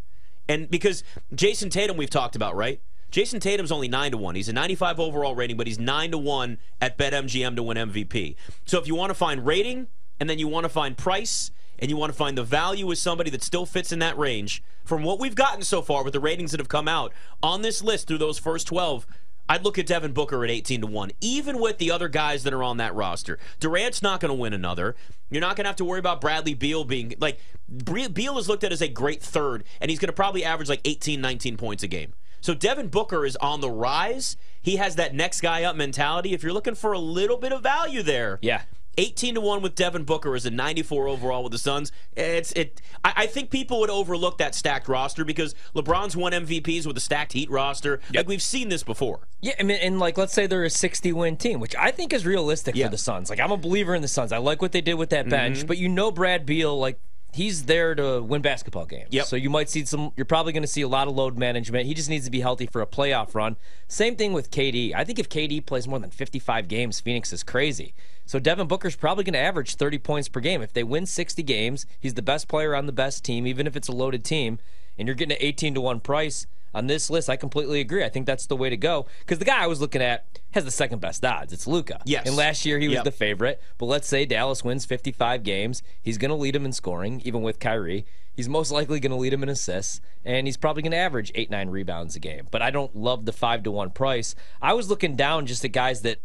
And 0.47 0.69
because 0.69 1.03
Jayson 1.33 1.69
Tatum, 1.69 1.97
we've 1.97 2.09
talked 2.09 2.35
about, 2.35 2.55
right? 2.55 2.81
Jayson 3.11 3.39
Tatum's 3.41 3.71
only 3.71 3.87
9 3.87 4.11
to 4.11 4.17
1. 4.17 4.35
He's 4.35 4.49
a 4.49 4.53
95 4.53 4.99
overall 4.99 5.35
rating, 5.35 5.57
but 5.57 5.67
he's 5.67 5.79
9 5.79 6.11
to 6.11 6.17
1 6.17 6.57
at 6.79 6.97
BetMGM 6.97 7.55
to 7.57 7.63
win 7.63 7.77
MVP. 7.77 8.35
So 8.65 8.79
if 8.79 8.87
you 8.87 8.95
want 8.95 9.09
to 9.09 9.15
find 9.15 9.45
rating 9.45 9.87
and 10.19 10.29
then 10.29 10.39
you 10.39 10.47
want 10.47 10.63
to 10.63 10.69
find 10.69 10.97
price 10.97 11.51
and 11.77 11.89
you 11.89 11.97
want 11.97 12.11
to 12.11 12.17
find 12.17 12.37
the 12.37 12.43
value 12.43 12.87
with 12.87 12.99
somebody 12.99 13.29
that 13.31 13.43
still 13.43 13.65
fits 13.65 13.91
in 13.91 13.99
that 13.99 14.17
range, 14.17 14.63
from 14.85 15.03
what 15.03 15.19
we've 15.19 15.35
gotten 15.35 15.61
so 15.61 15.81
far 15.81 16.03
with 16.03 16.13
the 16.13 16.19
ratings 16.19 16.51
that 16.51 16.59
have 16.59 16.69
come 16.69 16.87
out 16.87 17.11
on 17.43 17.61
this 17.63 17.83
list 17.83 18.07
through 18.07 18.19
those 18.19 18.37
first 18.37 18.67
12, 18.67 19.05
I'd 19.51 19.65
look 19.65 19.77
at 19.77 19.85
Devin 19.85 20.13
Booker 20.13 20.45
at 20.45 20.49
18 20.49 20.79
to 20.79 20.87
1, 20.87 21.11
even 21.19 21.59
with 21.59 21.77
the 21.77 21.91
other 21.91 22.07
guys 22.07 22.43
that 22.43 22.53
are 22.53 22.63
on 22.63 22.77
that 22.77 22.95
roster. 22.95 23.37
Durant's 23.59 24.01
not 24.01 24.21
going 24.21 24.29
to 24.29 24.33
win 24.33 24.53
another. 24.53 24.95
You're 25.29 25.41
not 25.41 25.57
going 25.57 25.65
to 25.65 25.69
have 25.69 25.75
to 25.75 25.83
worry 25.83 25.99
about 25.99 26.21
Bradley 26.21 26.53
Beal 26.53 26.85
being 26.85 27.15
like 27.19 27.37
Beal 27.83 28.37
is 28.37 28.47
looked 28.47 28.63
at 28.63 28.71
as 28.71 28.81
a 28.81 28.87
great 28.87 29.21
third, 29.21 29.65
and 29.81 29.91
he's 29.91 29.99
going 29.99 30.07
to 30.07 30.13
probably 30.13 30.45
average 30.45 30.69
like 30.69 30.79
18, 30.85 31.19
19 31.19 31.57
points 31.57 31.83
a 31.83 31.89
game. 31.89 32.13
So 32.39 32.53
Devin 32.53 32.87
Booker 32.87 33.25
is 33.25 33.35
on 33.35 33.59
the 33.59 33.69
rise. 33.69 34.37
He 34.61 34.77
has 34.77 34.95
that 34.95 35.13
next 35.13 35.41
guy 35.41 35.63
up 35.63 35.75
mentality. 35.75 36.31
If 36.31 36.43
you're 36.43 36.53
looking 36.53 36.75
for 36.75 36.93
a 36.93 36.99
little 36.99 37.35
bit 37.35 37.51
of 37.51 37.61
value 37.61 38.03
there, 38.03 38.39
Yeah. 38.41 38.61
18 38.97 39.35
to 39.35 39.41
1 39.41 39.61
with 39.61 39.75
Devin 39.75 40.03
Booker 40.03 40.35
is 40.35 40.45
a 40.45 40.51
94 40.51 41.07
overall 41.07 41.43
with 41.43 41.51
the 41.51 41.57
Suns. 41.57 41.91
It's 42.15 42.51
it 42.53 42.81
I, 43.05 43.13
I 43.17 43.25
think 43.27 43.49
people 43.49 43.79
would 43.79 43.89
overlook 43.89 44.37
that 44.39 44.53
stacked 44.55 44.87
roster 44.87 45.23
because 45.25 45.55
LeBron's 45.75 46.15
won 46.17 46.33
MVPs 46.33 46.85
with 46.85 46.97
a 46.97 47.01
stacked 47.01 47.33
Heat 47.33 47.49
roster. 47.49 47.99
Like 48.13 48.27
we've 48.27 48.41
seen 48.41 48.69
this 48.69 48.83
before. 48.83 49.27
Yeah, 49.41 49.53
I 49.59 49.63
mean, 49.63 49.77
and 49.81 49.99
like, 49.99 50.17
let's 50.17 50.33
say 50.33 50.45
they're 50.47 50.63
a 50.63 50.69
60 50.69 51.13
win 51.13 51.37
team, 51.37 51.59
which 51.59 51.75
I 51.75 51.91
think 51.91 52.13
is 52.13 52.25
realistic 52.25 52.75
Yeah. 52.75 52.85
for 52.85 52.91
the 52.91 52.97
Suns. 52.97 53.29
Like, 53.29 53.39
I'm 53.39 53.51
a 53.51 53.57
believer 53.57 53.95
in 53.95 54.01
the 54.01 54.07
Suns. 54.07 54.31
I 54.31 54.37
like 54.37 54.61
what 54.61 54.71
they 54.71 54.81
did 54.81 54.95
with 54.95 55.09
that 55.11 55.29
bench, 55.29 55.59
Mm-hmm. 55.59 55.67
but 55.67 55.77
you 55.77 55.89
know, 55.89 56.11
Brad 56.11 56.45
Beal, 56.45 56.77
like, 56.77 56.99
he's 57.31 57.63
there 57.63 57.95
to 57.95 58.21
win 58.21 58.41
basketball 58.41 58.85
games. 58.85 59.07
Yep. 59.11 59.25
So 59.25 59.35
you 59.35 59.49
might 59.49 59.69
see 59.69 59.85
some, 59.85 60.11
you're 60.15 60.25
probably 60.25 60.53
going 60.53 60.63
to 60.63 60.67
see 60.67 60.81
a 60.81 60.87
lot 60.87 61.07
of 61.07 61.15
load 61.15 61.37
management. 61.37 61.85
He 61.85 61.93
just 61.93 62.09
needs 62.09 62.25
to 62.25 62.31
be 62.31 62.41
healthy 62.41 62.67
for 62.67 62.81
a 62.81 62.87
playoff 62.87 63.33
run. 63.33 63.57
Same 63.87 64.15
thing 64.15 64.33
with 64.33 64.51
KD. 64.51 64.93
I 64.93 65.03
think 65.03 65.19
if 65.19 65.29
KD 65.29 65.65
plays 65.65 65.87
more 65.87 65.99
than 65.99 66.11
55 66.11 66.67
games, 66.67 66.99
Phoenix 66.99 67.31
is 67.33 67.43
crazy. 67.43 67.93
So 68.25 68.39
Devin 68.39 68.67
Booker's 68.67 68.95
probably 68.95 69.23
going 69.23 69.33
to 69.33 69.39
average 69.39 69.75
30 69.75 69.97
points 69.99 70.29
per 70.29 70.39
game. 70.39 70.61
If 70.61 70.73
they 70.73 70.83
win 70.83 71.05
60 71.05 71.41
games, 71.43 71.85
he's 71.99 72.13
the 72.13 72.21
best 72.21 72.47
player 72.47 72.75
on 72.75 72.85
the 72.85 72.91
best 72.91 73.23
team, 73.23 73.47
even 73.47 73.67
if 73.67 73.75
it's 73.75 73.87
a 73.87 73.93
loaded 73.93 74.23
team, 74.23 74.59
and 74.97 75.07
you're 75.07 75.15
getting 75.15 75.35
an 75.35 75.41
18 75.41 75.73
to 75.75 75.81
1 75.81 75.99
price 76.01 76.45
on 76.73 76.87
this 76.87 77.09
list, 77.09 77.29
I 77.29 77.35
completely 77.35 77.79
agree. 77.79 78.03
I 78.03 78.09
think 78.09 78.25
that's 78.25 78.45
the 78.45 78.55
way 78.55 78.69
to 78.69 78.77
go 78.77 79.05
because 79.19 79.39
the 79.39 79.45
guy 79.45 79.63
I 79.63 79.67
was 79.67 79.81
looking 79.81 80.01
at 80.01 80.25
has 80.51 80.65
the 80.65 80.71
second 80.71 80.99
best 80.99 81.23
odds. 81.25 81.53
It's 81.53 81.67
Luka. 81.67 82.01
Yes. 82.05 82.25
And 82.25 82.35
last 82.35 82.65
year 82.65 82.79
he 82.79 82.87
was 82.87 82.95
Yep. 82.95 83.03
the 83.05 83.11
favorite. 83.11 83.61
But 83.77 83.85
let's 83.87 84.07
say 84.07 84.25
Dallas 84.25 84.63
wins 84.63 84.85
55 84.85 85.43
games, 85.43 85.81
he's 86.01 86.17
going 86.17 86.29
to 86.29 86.35
lead 86.35 86.55
him 86.55 86.65
in 86.65 86.73
scoring, 86.73 87.21
even 87.25 87.41
with 87.41 87.59
Kyrie. 87.59 88.05
He's 88.33 88.47
most 88.47 88.71
likely 88.71 88.99
going 89.01 89.11
to 89.11 89.17
lead 89.17 89.33
him 89.33 89.43
in 89.43 89.49
assists, 89.49 89.99
and 90.23 90.47
he's 90.47 90.55
probably 90.55 90.81
going 90.81 90.91
to 90.91 90.97
average 90.97 91.31
eight 91.35 91.51
nine 91.51 91.69
rebounds 91.69 92.15
a 92.15 92.19
game. 92.19 92.47
But 92.49 92.61
I 92.61 92.71
don't 92.71 92.95
love 92.95 93.25
the 93.25 93.33
five 93.33 93.63
to 93.63 93.71
one 93.71 93.91
price. 93.91 94.35
I 94.61 94.73
was 94.73 94.89
looking 94.89 95.17
down 95.17 95.45
just 95.45 95.65
at 95.65 95.73
guys 95.73 96.01
that 96.03 96.21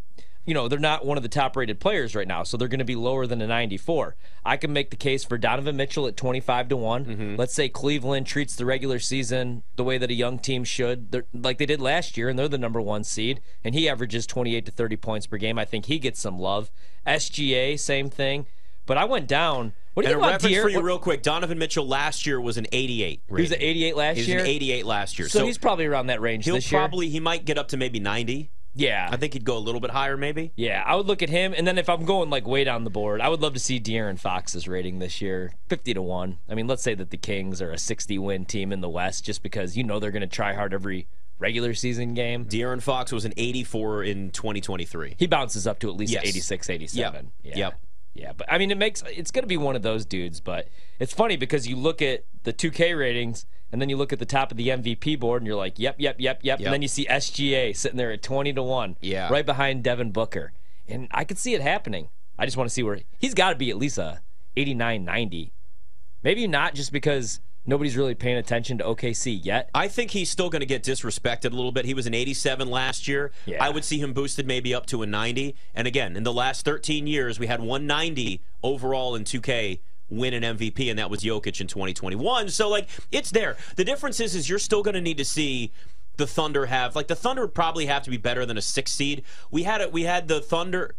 you 0.47 0.55
know, 0.55 0.69
they're 0.69 0.79
not 0.79 1.05
one 1.05 1.17
of 1.17 1.23
the 1.23 1.29
top 1.29 1.57
rated 1.57 1.81
players 1.81 2.15
right 2.15 2.27
now, 2.29 2.43
so 2.45 2.57
they're 2.57 2.69
going 2.69 2.79
to 2.79 2.85
be 2.85 2.95
lower 2.95 3.27
than 3.27 3.43
a 3.43 3.47
94. 3.47 4.17
I 4.45 4.57
can 4.57 4.73
make 4.73 4.91
the 4.91 4.97
case 4.97 5.25
for 5.25 5.37
Donovan 5.37 5.77
Mitchell 5.77 6.07
at 6.07 6.17
25 6.17 6.69
to 6.69 6.77
one 6.77 7.05
Mm-hmm. 7.05 7.37
Let's 7.37 7.53
say 7.55 7.69
Cleveland 7.69 8.27
treats 8.27 8.55
the 8.57 8.65
regular 8.65 8.99
season 8.99 9.65
the 9.75 9.85
way 9.85 9.99
that 9.99 10.11
a 10.11 10.15
young 10.15 10.39
team 10.39 10.63
should, 10.65 11.11
they're, 11.13 11.25
like 11.35 11.59
they 11.59 11.67
did 11.67 11.81
last 11.81 12.17
year, 12.17 12.29
and 12.29 12.39
they're 12.39 12.49
the 12.49 12.57
number 12.59 12.81
one 12.81 13.03
seed, 13.05 13.41
and 13.65 13.75
he 13.75 13.89
averages 13.89 14.27
28 14.27 14.65
to 14.67 14.71
30 14.73 14.97
points 14.97 15.27
per 15.27 15.37
game. 15.37 15.59
I 15.59 15.65
think 15.65 15.87
he 15.87 15.99
gets 15.99 16.21
some 16.21 16.39
love. 16.39 16.71
SGA, 17.07 17.79
same 17.79 18.11
thing. 18.11 18.47
But 18.87 18.97
I 18.99 19.05
went 19.05 19.27
down. 19.27 19.73
What 19.95 20.05
do 20.05 20.13
And 20.13 20.21
you 20.21 20.25
a 20.25 20.29
think 20.29 20.29
about 20.29 20.33
reference 20.45 20.63
for 20.63 20.69
you, 20.69 20.77
What- 20.77 20.85
real 20.85 20.99
quick: 21.01 21.23
Donovan 21.23 21.59
Mitchell 21.59 21.87
last 21.89 22.25
year 22.27 22.41
was 22.41 22.57
an 22.57 22.67
88. 22.71 23.23
he 23.27 23.33
was 23.35 23.51
at 23.51 23.61
88 23.61 23.97
last 23.97 24.15
He 24.17 24.21
was 24.23 24.29
year. 24.29 24.39
an 24.41 24.47
88 24.47 24.87
last 24.87 25.19
year. 25.19 25.29
so, 25.29 25.41
So, 25.41 25.47
he's 25.47 25.59
probably 25.59 25.87
around 25.87 26.07
that 26.07 26.21
range 26.21 26.45
he'll 26.45 26.55
this 26.57 26.71
year. 26.71 26.81
probably 26.81 27.09
he 27.09 27.19
might 27.19 27.45
get 27.45 27.59
up 27.59 27.67
to 27.69 27.77
maybe 27.77 27.99
90. 27.99 28.51
Yeah. 28.77 29.09
I 29.11 29.17
think 29.17 29.33
he'd 29.33 29.45
go 29.45 29.57
a 29.57 29.59
little 29.59 29.81
bit 29.81 29.91
higher, 29.91 30.17
maybe. 30.17 30.53
Yeah, 30.57 30.83
I 30.87 30.95
would 30.95 31.07
look 31.07 31.23
at 31.23 31.29
him, 31.31 31.55
and 31.57 31.67
then 31.67 31.79
if 31.79 31.89
I'm 31.89 32.05
going 32.05 32.31
like 32.31 32.47
way 32.47 32.63
down 32.65 32.85
the 32.85 32.91
board, 32.91 33.21
I 33.21 33.29
would 33.29 33.41
love 33.41 33.55
to 33.55 33.61
see 33.61 33.81
De'Aaron 33.81 34.19
Fox's 34.19 34.69
rating 34.69 34.99
this 34.99 35.21
year, 35.21 35.55
fifty 35.69 35.93
to 35.95 36.03
one. 36.03 36.39
I 36.49 36.55
mean, 36.55 36.67
let's 36.67 36.83
say 36.83 36.95
that 36.95 37.11
the 37.11 37.17
Kings 37.17 37.61
are 37.63 37.71
a 37.73 37.79
sixty 37.79 38.19
win 38.19 38.45
team 38.45 38.73
in 38.73 38.81
the 38.81 38.89
West, 38.89 39.25
just 39.25 39.43
because 39.43 39.77
you 39.77 39.83
know 39.85 39.99
they're 39.99 40.11
going 40.11 40.21
to 40.21 40.27
try 40.27 40.53
hard 40.55 40.73
every 40.75 41.09
regular 41.39 41.75
season 41.75 42.15
game. 42.15 42.45
De'Aaron 42.45 42.81
Fox 42.83 43.13
was 43.13 43.25
an 43.27 43.35
84 43.37 44.05
in 44.05 44.31
2023. 44.31 45.17
He 45.19 45.27
bounces 45.27 45.67
up 45.67 45.79
to 45.81 45.91
at 45.91 45.95
least 45.97 46.13
Yes. 46.15 46.25
86, 46.25 46.71
87. 46.71 47.15
Yep. 47.15 47.25
Yeah. 47.43 47.57
Yep. 47.59 47.81
Yeah, 48.15 48.33
but 48.35 48.51
I 48.51 48.57
mean, 48.57 48.71
it 48.71 48.79
makes 48.79 49.03
it's 49.15 49.31
going 49.31 49.43
to 49.43 49.49
be 49.49 49.59
one 49.59 49.77
of 49.77 49.83
those 49.83 50.07
dudes. 50.07 50.41
But 50.41 50.69
it's 50.99 51.13
funny 51.13 51.37
because 51.37 51.69
you 51.69 51.77
look 51.77 52.01
at 52.01 52.25
the 52.45 52.53
2K 52.55 52.99
ratings, 52.99 53.45
and 53.73 53.81
then 53.81 53.89
you 53.89 53.97
look 53.97 54.13
at 54.13 54.19
the 54.19 54.27
top 54.27 54.51
of 54.51 54.57
the 54.57 54.69
MVP 54.69 55.19
board, 55.19 55.43
and 55.43 55.47
you're 55.47 55.57
like, 55.57 55.79
yep, 55.79 55.97
yep, 55.99 56.17
yep, 56.19 56.41
yep. 56.43 56.59
Yep. 56.61 56.67
And 56.67 56.73
then 56.73 56.83
you 56.83 56.89
see 56.89 57.07
SGA 57.07 57.77
sitting 57.77 57.97
there 57.97 58.13
at 58.13 58.23
20 58.23 58.53
to 58.55 58.63
one, 58.63 58.97
Yeah. 59.01 59.29
right 59.31 59.45
behind 59.47 59.83
Devin 59.85 60.13
Booker, 60.13 60.53
and 60.89 61.09
I 61.11 61.25
could 61.25 61.39
see 61.39 61.55
it 61.55 61.61
happening. 61.61 62.09
I 62.39 62.45
just 62.45 62.57
want 62.57 62.69
to 62.69 62.75
see 62.75 62.83
where 62.83 63.01
he's 63.19 63.35
got 63.35 63.51
to 63.51 63.57
be 63.57 63.71
at 63.71 63.77
least 63.77 63.99
a 63.99 64.21
89, 64.57 65.05
90. 65.05 65.53
Maybe 66.23 66.47
not 66.47 66.75
just 66.75 66.93
because 66.93 67.41
nobody's 67.65 67.97
really 67.97 68.15
paying 68.15 68.37
attention 68.37 68.79
to 68.79 68.85
OKC 68.85 69.39
yet. 69.43 69.71
I 69.75 69.89
think 69.89 70.11
he's 70.13 70.31
still 70.31 70.51
going 70.51 70.61
to 70.61 70.67
get 70.67 70.83
disrespected 70.83 71.47
a 71.53 71.57
little 71.57 71.73
bit. 71.73 71.85
He 71.85 71.95
was 71.95 72.07
an 72.07 72.15
87 72.15 72.69
last 72.71 73.09
year. 73.09 73.33
Yeah. 73.45 73.63
I 73.65 73.71
would 73.71 73.85
see 73.85 73.99
him 73.99 74.13
boosted 74.13 74.47
maybe 74.47 74.75
up 74.75 74.87
to 74.87 75.03
a 75.03 75.07
90. 75.07 75.55
And 75.75 75.87
again, 75.89 76.17
in 76.17 76.23
the 76.23 76.33
last 76.33 76.65
13 76.65 77.07
years, 77.07 77.39
we 77.39 77.47
had 77.49 77.61
190 77.61 78.41
overall 78.63 79.15
in 79.15 79.25
2K 79.25 79.81
win 80.09 80.35
an 80.35 80.57
MVP, 80.57 80.89
and 80.89 80.99
that 80.99 81.11
was 81.11 81.23
Jokic 81.23 81.61
in 81.61 81.67
2021. 81.67 82.49
So 82.49 82.69
like, 82.69 82.89
it's 83.11 83.31
there. 83.31 83.57
The 83.77 83.85
difference 83.85 84.21
is, 84.21 84.35
is 84.35 84.49
you're 84.49 84.59
still 84.59 84.83
going 84.83 84.95
to 84.95 85.01
need 85.01 85.19
to 85.19 85.25
see 85.25 85.73
the 86.17 86.27
Thunder 86.27 86.67
have 86.67 86.97
like 86.97 87.09
the 87.09 87.17
Thunder 87.17 87.43
would 87.43 87.55
probably 87.55 87.87
have 87.87 88.03
to 88.05 88.11
be 88.11 88.17
better 88.17 88.47
than 88.47 88.57
a 88.57 88.63
six 88.63 88.93
seed. 88.93 89.23
We 89.51 89.65
had 89.65 89.81
it. 89.81 89.93
We 89.93 90.05
had 90.05 90.29
the 90.29 90.41
Thunder 90.41 90.95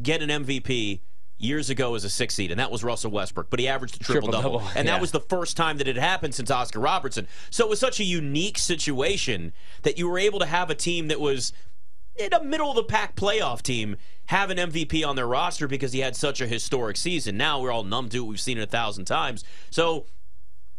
get 0.00 0.22
an 0.22 0.28
MVP 0.28 1.00
years 1.38 1.70
ago 1.70 1.94
as 1.94 2.04
a 2.04 2.10
six 2.10 2.34
seed, 2.34 2.50
and 2.50 2.60
that 2.60 2.70
was 2.70 2.84
Russell 2.84 3.10
Westbrook, 3.10 3.48
but 3.48 3.58
he 3.58 3.66
averaged 3.66 3.96
a 3.96 3.98
triple, 3.98 4.28
Triple-double, 4.28 4.58
double. 4.58 4.70
And 4.76 4.86
yeah. 4.86 4.94
that 4.94 5.00
was 5.00 5.10
the 5.10 5.20
first 5.20 5.56
time 5.56 5.78
that 5.78 5.88
it 5.88 5.96
happened 5.96 6.34
since 6.34 6.50
Oscar 6.50 6.80
Robertson. 6.80 7.26
So 7.48 7.64
it 7.64 7.70
was 7.70 7.80
such 7.80 7.98
a 7.98 8.04
unique 8.04 8.58
situation 8.58 9.52
that 9.82 9.98
you 9.98 10.08
were 10.08 10.18
able 10.18 10.38
to 10.40 10.46
have 10.46 10.68
a 10.70 10.74
team 10.74 11.08
that 11.08 11.18
was 11.18 11.52
in 12.16 12.32
a 12.32 12.42
middle 12.42 12.70
of 12.70 12.76
the 12.76 12.84
pack 12.84 13.16
playoff 13.16 13.62
team 13.62 13.96
have 14.26 14.50
an 14.50 14.58
MVP 14.58 15.06
on 15.06 15.16
their 15.16 15.26
roster 15.26 15.66
because 15.66 15.92
he 15.92 16.00
had 16.00 16.14
such 16.14 16.40
a 16.40 16.46
historic 16.46 16.96
season. 16.96 17.36
Now 17.36 17.60
we're 17.60 17.72
all 17.72 17.84
numb 17.84 18.08
to 18.10 18.24
it. 18.24 18.28
We've 18.28 18.40
seen 18.40 18.58
it 18.58 18.62
a 18.62 18.66
thousand 18.66 19.06
times. 19.06 19.44
So 19.70 20.06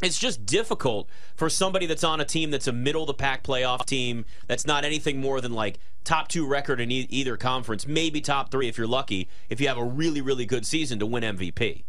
it's 0.01 0.17
just 0.17 0.45
difficult 0.45 1.09
for 1.35 1.49
somebody 1.49 1.85
that's 1.85 2.03
on 2.03 2.19
a 2.21 2.25
team 2.25 2.51
that's 2.51 2.67
a 2.67 2.71
middle 2.71 3.03
of 3.03 3.07
the 3.07 3.13
pack 3.13 3.43
playoff 3.43 3.85
team 3.85 4.25
that's 4.47 4.65
not 4.65 4.83
anything 4.83 5.19
more 5.19 5.41
than 5.41 5.53
like 5.53 5.79
top 6.03 6.27
two 6.27 6.45
record 6.45 6.79
in 6.79 6.91
e- 6.91 7.07
either 7.09 7.37
conference, 7.37 7.85
maybe 7.85 8.21
top 8.21 8.51
three 8.51 8.67
if 8.67 8.77
you're 8.77 8.87
lucky, 8.87 9.29
if 9.49 9.61
you 9.61 9.67
have 9.67 9.77
a 9.77 9.83
really, 9.83 10.21
really 10.21 10.45
good 10.45 10.65
season 10.65 10.99
to 10.99 11.05
win 11.05 11.23
MVP. 11.23 11.83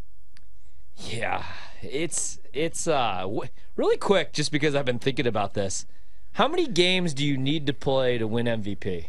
Yeah, 0.97 1.45
it's 1.81 2.39
it's 2.53 2.87
uh 2.87 3.21
w- 3.23 3.49
really 3.77 3.97
quick. 3.97 4.33
Just 4.33 4.53
because 4.53 4.75
I've 4.75 4.85
been 4.85 4.99
thinking 4.99 5.27
about 5.27 5.55
this, 5.55 5.87
how 6.33 6.49
many 6.49 6.67
games 6.67 7.15
do 7.15 7.25
you 7.25 7.39
need 7.39 7.67
to 7.67 7.73
play 7.73 8.19
to 8.19 8.27
win 8.27 8.47
MVP? 8.47 9.07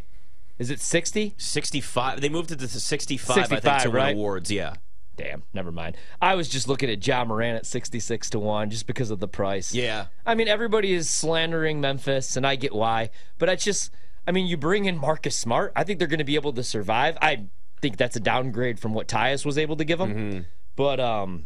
Is 0.63 0.69
it 0.69 0.79
sixty? 0.79 1.33
65. 1.37 2.21
They 2.21 2.29
moved 2.29 2.51
it 2.51 2.59
to 2.59 2.67
65, 2.69 3.29
I 3.29 3.33
think, 3.41 3.49
65, 3.49 3.83
to 3.83 3.89
win 3.91 4.13
awards. 4.15 4.49
Yeah. 4.49 4.75
Damn, 5.17 5.43
never 5.53 5.73
mind. 5.73 5.97
I 6.21 6.35
was 6.35 6.47
just 6.47 6.69
looking 6.69 6.89
at 6.89 7.05
Ja 7.05 7.25
Morant 7.25 7.57
at 7.57 7.65
sixty-six 7.65 8.29
to 8.29 8.39
one, 8.39 8.69
just 8.69 8.87
because 8.87 9.11
of 9.11 9.19
the 9.19 9.27
price. 9.27 9.73
Yeah. 9.73 10.05
I 10.25 10.35
mean, 10.35 10.47
everybody 10.47 10.93
is 10.93 11.09
slandering 11.09 11.81
Memphis, 11.81 12.37
and 12.37 12.47
I 12.47 12.55
get 12.55 12.73
why, 12.73 13.09
but 13.37 13.49
it's 13.49 13.65
just, 13.65 13.91
I 14.25 14.31
mean, 14.31 14.47
you 14.47 14.55
bring 14.55 14.85
in 14.85 14.97
Marcus 14.97 15.37
Smart. 15.37 15.73
I 15.75 15.83
think 15.83 15.99
they're 15.99 16.07
going 16.07 16.17
to 16.19 16.23
be 16.23 16.35
able 16.35 16.53
to 16.53 16.63
survive. 16.63 17.17
I 17.21 17.47
think 17.81 17.97
that's 17.97 18.15
a 18.15 18.21
downgrade 18.21 18.79
from 18.79 18.93
what 18.93 19.07
Tyus 19.09 19.45
was 19.45 19.57
able 19.57 19.75
to 19.75 19.83
give 19.83 19.99
them, 19.99 20.13
Mm-hmm. 20.15 20.39
but 20.77 20.99
um, 21.01 21.43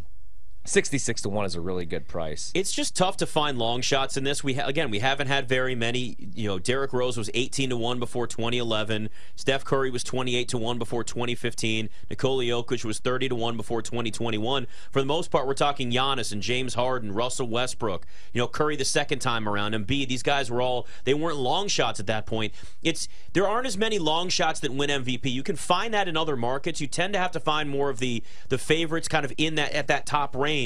sixty-six 0.67 1.21
to 1.21 1.29
one 1.29 1.45
is 1.45 1.55
a 1.55 1.61
really 1.61 1.85
good 1.85 2.07
price. 2.07 2.51
It's 2.53 2.71
just 2.71 2.95
tough 2.95 3.17
to 3.17 3.25
find 3.25 3.57
long 3.57 3.81
shots 3.81 4.17
in 4.17 4.23
this. 4.23 4.43
We 4.43 4.55
ha- 4.55 4.67
again, 4.67 4.91
we 4.91 4.99
haven't 4.99 5.27
had 5.27 5.47
very 5.47 5.75
many. 5.75 6.15
You 6.35 6.47
know, 6.49 6.59
Derrick 6.59 6.93
Rose 6.93 7.17
was 7.17 7.29
18 7.33 7.69
to 7.69 7.77
one 7.77 7.99
before 7.99 8.27
2011. 8.27 9.09
Steph 9.35 9.63
Curry 9.63 9.89
was 9.89 10.03
28 10.03 10.47
to 10.49 10.57
one 10.57 10.77
before 10.77 11.03
2015. 11.03 11.89
Nikola 12.09 12.43
Jokic 12.43 12.83
was 12.83 12.99
30 12.99 13.29
to 13.29 13.35
one 13.35 13.55
before 13.55 13.81
2021. 13.81 14.67
For 14.91 14.99
the 14.99 15.05
most 15.05 15.31
part, 15.31 15.47
we're 15.47 15.53
talking 15.53 15.91
Giannis 15.91 16.31
and 16.31 16.41
James 16.41 16.73
Harden, 16.73 17.13
Russell 17.13 17.47
Westbrook. 17.47 18.05
You 18.33 18.41
know, 18.41 18.47
Curry 18.47 18.75
the 18.75 18.85
second 18.85 19.19
time 19.19 19.47
around, 19.47 19.73
and 19.73 19.87
B, 19.87 20.05
These 20.05 20.23
guys 20.23 20.51
were 20.51 20.61
all 20.61 20.87
they 21.05 21.13
weren't 21.13 21.37
long 21.37 21.67
shots 21.67 21.99
at 21.99 22.07
that 22.07 22.25
point. 22.25 22.53
It's 22.83 23.07
there 23.33 23.47
aren't 23.47 23.67
as 23.67 23.77
many 23.77 23.99
long 23.99 24.29
shots 24.29 24.59
that 24.59 24.73
win 24.73 24.89
MVP. 24.89 25.31
You 25.31 25.43
can 25.43 25.55
find 25.55 25.93
that 25.93 26.07
in 26.07 26.17
other 26.17 26.35
markets. 26.35 26.81
You 26.81 26.87
tend 26.87 27.13
to 27.13 27.19
have 27.19 27.31
to 27.31 27.39
find 27.39 27.69
more 27.69 27.89
of 27.89 27.99
the 27.99 28.23
the 28.49 28.57
favorites 28.57 29.07
kind 29.07 29.23
of 29.23 29.31
in 29.37 29.55
that 29.55 29.71
at 29.71 29.87
that 29.87 30.05
top 30.05 30.35
range 30.35 30.56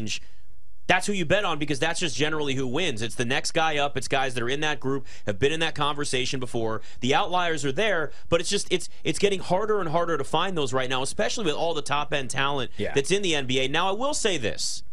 that's 0.87 1.07
who 1.07 1.13
you 1.13 1.25
bet 1.25 1.45
on 1.45 1.57
because 1.57 1.79
that's 1.79 1.99
just 2.01 2.15
generally 2.17 2.55
who 2.55 2.67
wins. 2.67 3.01
It's 3.01 3.15
the 3.15 3.23
next 3.23 3.51
guy 3.51 3.77
up. 3.77 3.95
It's 3.95 4.07
guys 4.09 4.33
that 4.33 4.43
are 4.43 4.49
in 4.49 4.59
that 4.61 4.79
group, 4.79 5.05
have 5.25 5.39
been 5.39 5.51
in 5.53 5.59
that 5.61 5.73
conversation 5.75 6.39
before. 6.39 6.81
The 6.99 7.15
outliers 7.15 7.63
are 7.63 7.71
there, 7.71 8.11
but 8.29 8.41
it's 8.41 8.49
just 8.49 8.67
it's 8.71 8.89
it's 9.03 9.19
getting 9.19 9.39
harder 9.39 9.79
and 9.79 9.89
harder 9.89 10.17
to 10.17 10.23
find 10.23 10.57
those 10.57 10.73
right 10.73 10.89
now, 10.89 11.01
especially 11.01 11.45
with 11.45 11.55
all 11.55 11.73
the 11.73 11.81
top 11.81 12.13
end 12.13 12.29
talent 12.29 12.71
Yeah. 12.77 12.93
that's 12.93 13.11
in 13.11 13.21
the 13.21 13.33
NBA. 13.33 13.69
Now, 13.71 13.87
I 13.89 13.91
will 13.93 14.13
say 14.13 14.37
this: 14.37 14.83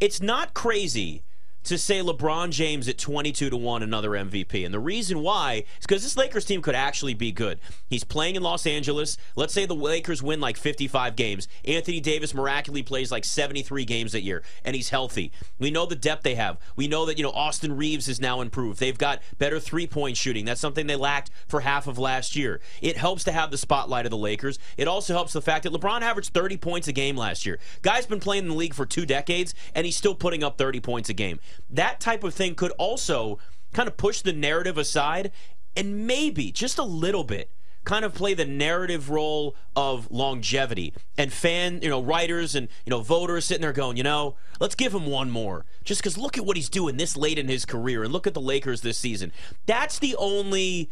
it's 0.00 0.20
not 0.20 0.52
crazy 0.52 1.22
to 1.66 1.78
say 1.78 2.00
LeBron 2.00 2.50
James 2.50 2.88
at 2.88 2.98
22 2.98 3.50
to 3.50 3.56
1 3.56 3.82
another 3.82 4.10
MVP. 4.10 4.64
And 4.64 4.72
the 4.72 4.80
reason 4.80 5.20
why 5.20 5.64
is 5.78 5.86
because 5.86 6.02
this 6.02 6.16
Lakers 6.16 6.44
team 6.44 6.62
could 6.62 6.74
actually 6.74 7.14
be 7.14 7.32
good. 7.32 7.60
He's 7.88 8.04
playing 8.04 8.36
in 8.36 8.42
Los 8.42 8.66
Angeles. 8.66 9.16
Let's 9.34 9.52
say 9.52 9.66
the 9.66 9.74
Lakers 9.74 10.22
win 10.22 10.40
like 10.40 10.56
55 10.56 11.16
games. 11.16 11.48
Anthony 11.64 12.00
Davis 12.00 12.34
miraculously 12.34 12.82
plays 12.82 13.10
like 13.10 13.24
73 13.24 13.84
games 13.84 14.14
a 14.14 14.22
year 14.22 14.42
and 14.64 14.76
he's 14.76 14.90
healthy. 14.90 15.32
We 15.58 15.70
know 15.70 15.86
the 15.86 15.96
depth 15.96 16.22
they 16.22 16.34
have. 16.34 16.58
We 16.76 16.88
know 16.88 17.06
that, 17.06 17.18
you 17.18 17.24
know, 17.24 17.30
Austin 17.30 17.76
Reaves 17.76 18.08
is 18.08 18.20
now 18.20 18.40
improved. 18.40 18.80
They've 18.80 18.96
got 18.96 19.20
better 19.38 19.60
three-point 19.60 20.16
shooting. 20.16 20.44
That's 20.44 20.60
something 20.60 20.86
they 20.86 20.96
lacked 20.96 21.30
for 21.46 21.60
half 21.60 21.86
of 21.86 21.98
last 21.98 22.36
year. 22.36 22.60
It 22.80 22.96
helps 22.96 23.24
to 23.24 23.32
have 23.32 23.50
the 23.50 23.58
spotlight 23.58 24.06
of 24.06 24.10
the 24.10 24.16
Lakers. 24.16 24.58
It 24.76 24.88
also 24.88 25.14
helps 25.14 25.32
the 25.32 25.42
fact 25.42 25.64
that 25.64 25.72
LeBron 25.72 26.02
averaged 26.02 26.32
30 26.32 26.56
points 26.56 26.88
a 26.88 26.92
game 26.92 27.16
last 27.16 27.46
year. 27.46 27.58
Guy's 27.82 28.06
been 28.06 28.20
playing 28.20 28.44
in 28.44 28.50
the 28.50 28.54
league 28.54 28.74
for 28.74 28.86
2 28.86 29.06
decades 29.06 29.54
and 29.74 29.84
he's 29.84 29.96
still 29.96 30.14
putting 30.14 30.42
up 30.42 30.58
30 30.58 30.80
points 30.80 31.08
a 31.08 31.14
game. 31.14 31.38
That 31.70 32.00
type 32.00 32.24
of 32.24 32.34
thing 32.34 32.54
could 32.54 32.72
also 32.72 33.38
kind 33.72 33.88
of 33.88 33.96
push 33.96 34.22
the 34.22 34.32
narrative 34.32 34.78
aside 34.78 35.32
and 35.76 36.06
maybe 36.06 36.50
just 36.50 36.78
a 36.78 36.82
little 36.84 37.24
bit 37.24 37.50
kind 37.86 38.04
of 38.04 38.12
play 38.12 38.34
the 38.34 38.44
narrative 38.44 39.10
role 39.10 39.54
of 39.76 40.10
longevity 40.10 40.92
and 41.16 41.32
fan 41.32 41.80
you 41.82 41.88
know 41.88 42.02
writers 42.02 42.54
and 42.54 42.68
you 42.84 42.90
know 42.90 43.00
voters 43.00 43.44
sitting 43.44 43.62
there 43.62 43.72
going 43.72 43.96
you 43.96 44.02
know 44.02 44.34
let's 44.60 44.74
give 44.74 44.92
him 44.92 45.06
one 45.06 45.30
more. 45.30 45.64
Just 45.84 46.02
because 46.02 46.18
look 46.18 46.36
at 46.36 46.44
what 46.44 46.56
he's 46.56 46.68
doing 46.68 46.96
this 46.96 47.16
late 47.16 47.38
in 47.38 47.48
his 47.48 47.64
career 47.64 48.02
and 48.02 48.12
look 48.12 48.26
at 48.26 48.34
the 48.34 48.40
lakers 48.40 48.80
this 48.80 48.98
season. 48.98 49.32
That's 49.66 49.98
the 49.98 50.16
only 50.16 50.90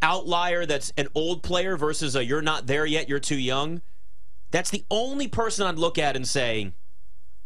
outlier 0.00 0.66
that's 0.66 0.92
an 0.96 1.08
old 1.14 1.42
player 1.42 1.76
versus 1.76 2.16
a 2.16 2.24
you're 2.24 2.42
not 2.42 2.66
there 2.66 2.86
yet 2.86 3.08
you're 3.08 3.20
too 3.20 3.38
young. 3.38 3.82
That's 4.50 4.70
the 4.70 4.84
only 4.90 5.28
person 5.28 5.66
i'd 5.66 5.78
look 5.78 5.98
at 5.98 6.16
and 6.16 6.26
say 6.26 6.72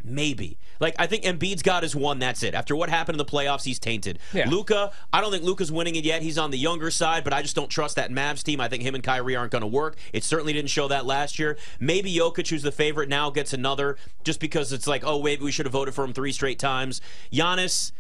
Maybe. 0.04 0.58
Like 0.80 0.94
I 0.98 1.06
think 1.06 1.24
Embiid's 1.24 1.62
got 1.62 1.82
his 1.82 1.94
one. 1.94 2.18
That's 2.18 2.42
it. 2.42 2.54
After 2.54 2.76
what 2.76 2.88
happened 2.88 3.14
in 3.14 3.18
the 3.18 3.24
playoffs, 3.24 3.64
he's 3.64 3.78
tainted. 3.78 4.18
Yeah. 4.32 4.48
Luka, 4.48 4.92
I 5.12 5.20
don't 5.20 5.32
think 5.32 5.44
Luka's 5.44 5.72
winning 5.72 5.96
it 5.96 6.04
yet. 6.04 6.22
He's 6.22 6.38
on 6.38 6.50
the 6.50 6.58
younger 6.58 6.90
side, 6.90 7.24
but 7.24 7.32
I 7.32 7.42
just 7.42 7.56
don't 7.56 7.68
trust 7.68 7.96
that 7.96 8.10
Mavs 8.10 8.42
team. 8.42 8.60
I 8.60 8.68
think 8.68 8.82
him 8.82 8.94
and 8.94 9.02
Kyrie 9.02 9.36
aren't 9.36 9.52
going 9.52 9.62
to 9.62 9.66
work. 9.66 9.96
It 10.12 10.24
certainly 10.24 10.52
didn't 10.52 10.70
show 10.70 10.88
that 10.88 11.04
last 11.04 11.38
year. 11.38 11.58
Maybe 11.80 12.14
Jokic, 12.14 12.48
who's 12.48 12.62
the 12.62 12.72
favorite 12.72 13.08
now, 13.08 13.30
gets 13.30 13.52
another 13.52 13.96
just 14.24 14.40
because 14.40 14.72
it's 14.72 14.86
like, 14.86 15.02
oh, 15.04 15.22
maybe 15.22 15.44
we 15.44 15.52
should 15.52 15.66
have 15.66 15.72
voted 15.72 15.94
for 15.94 16.04
him 16.04 16.12
three 16.12 16.32
straight 16.32 16.58
times. 16.58 17.00
Giannis. 17.32 17.92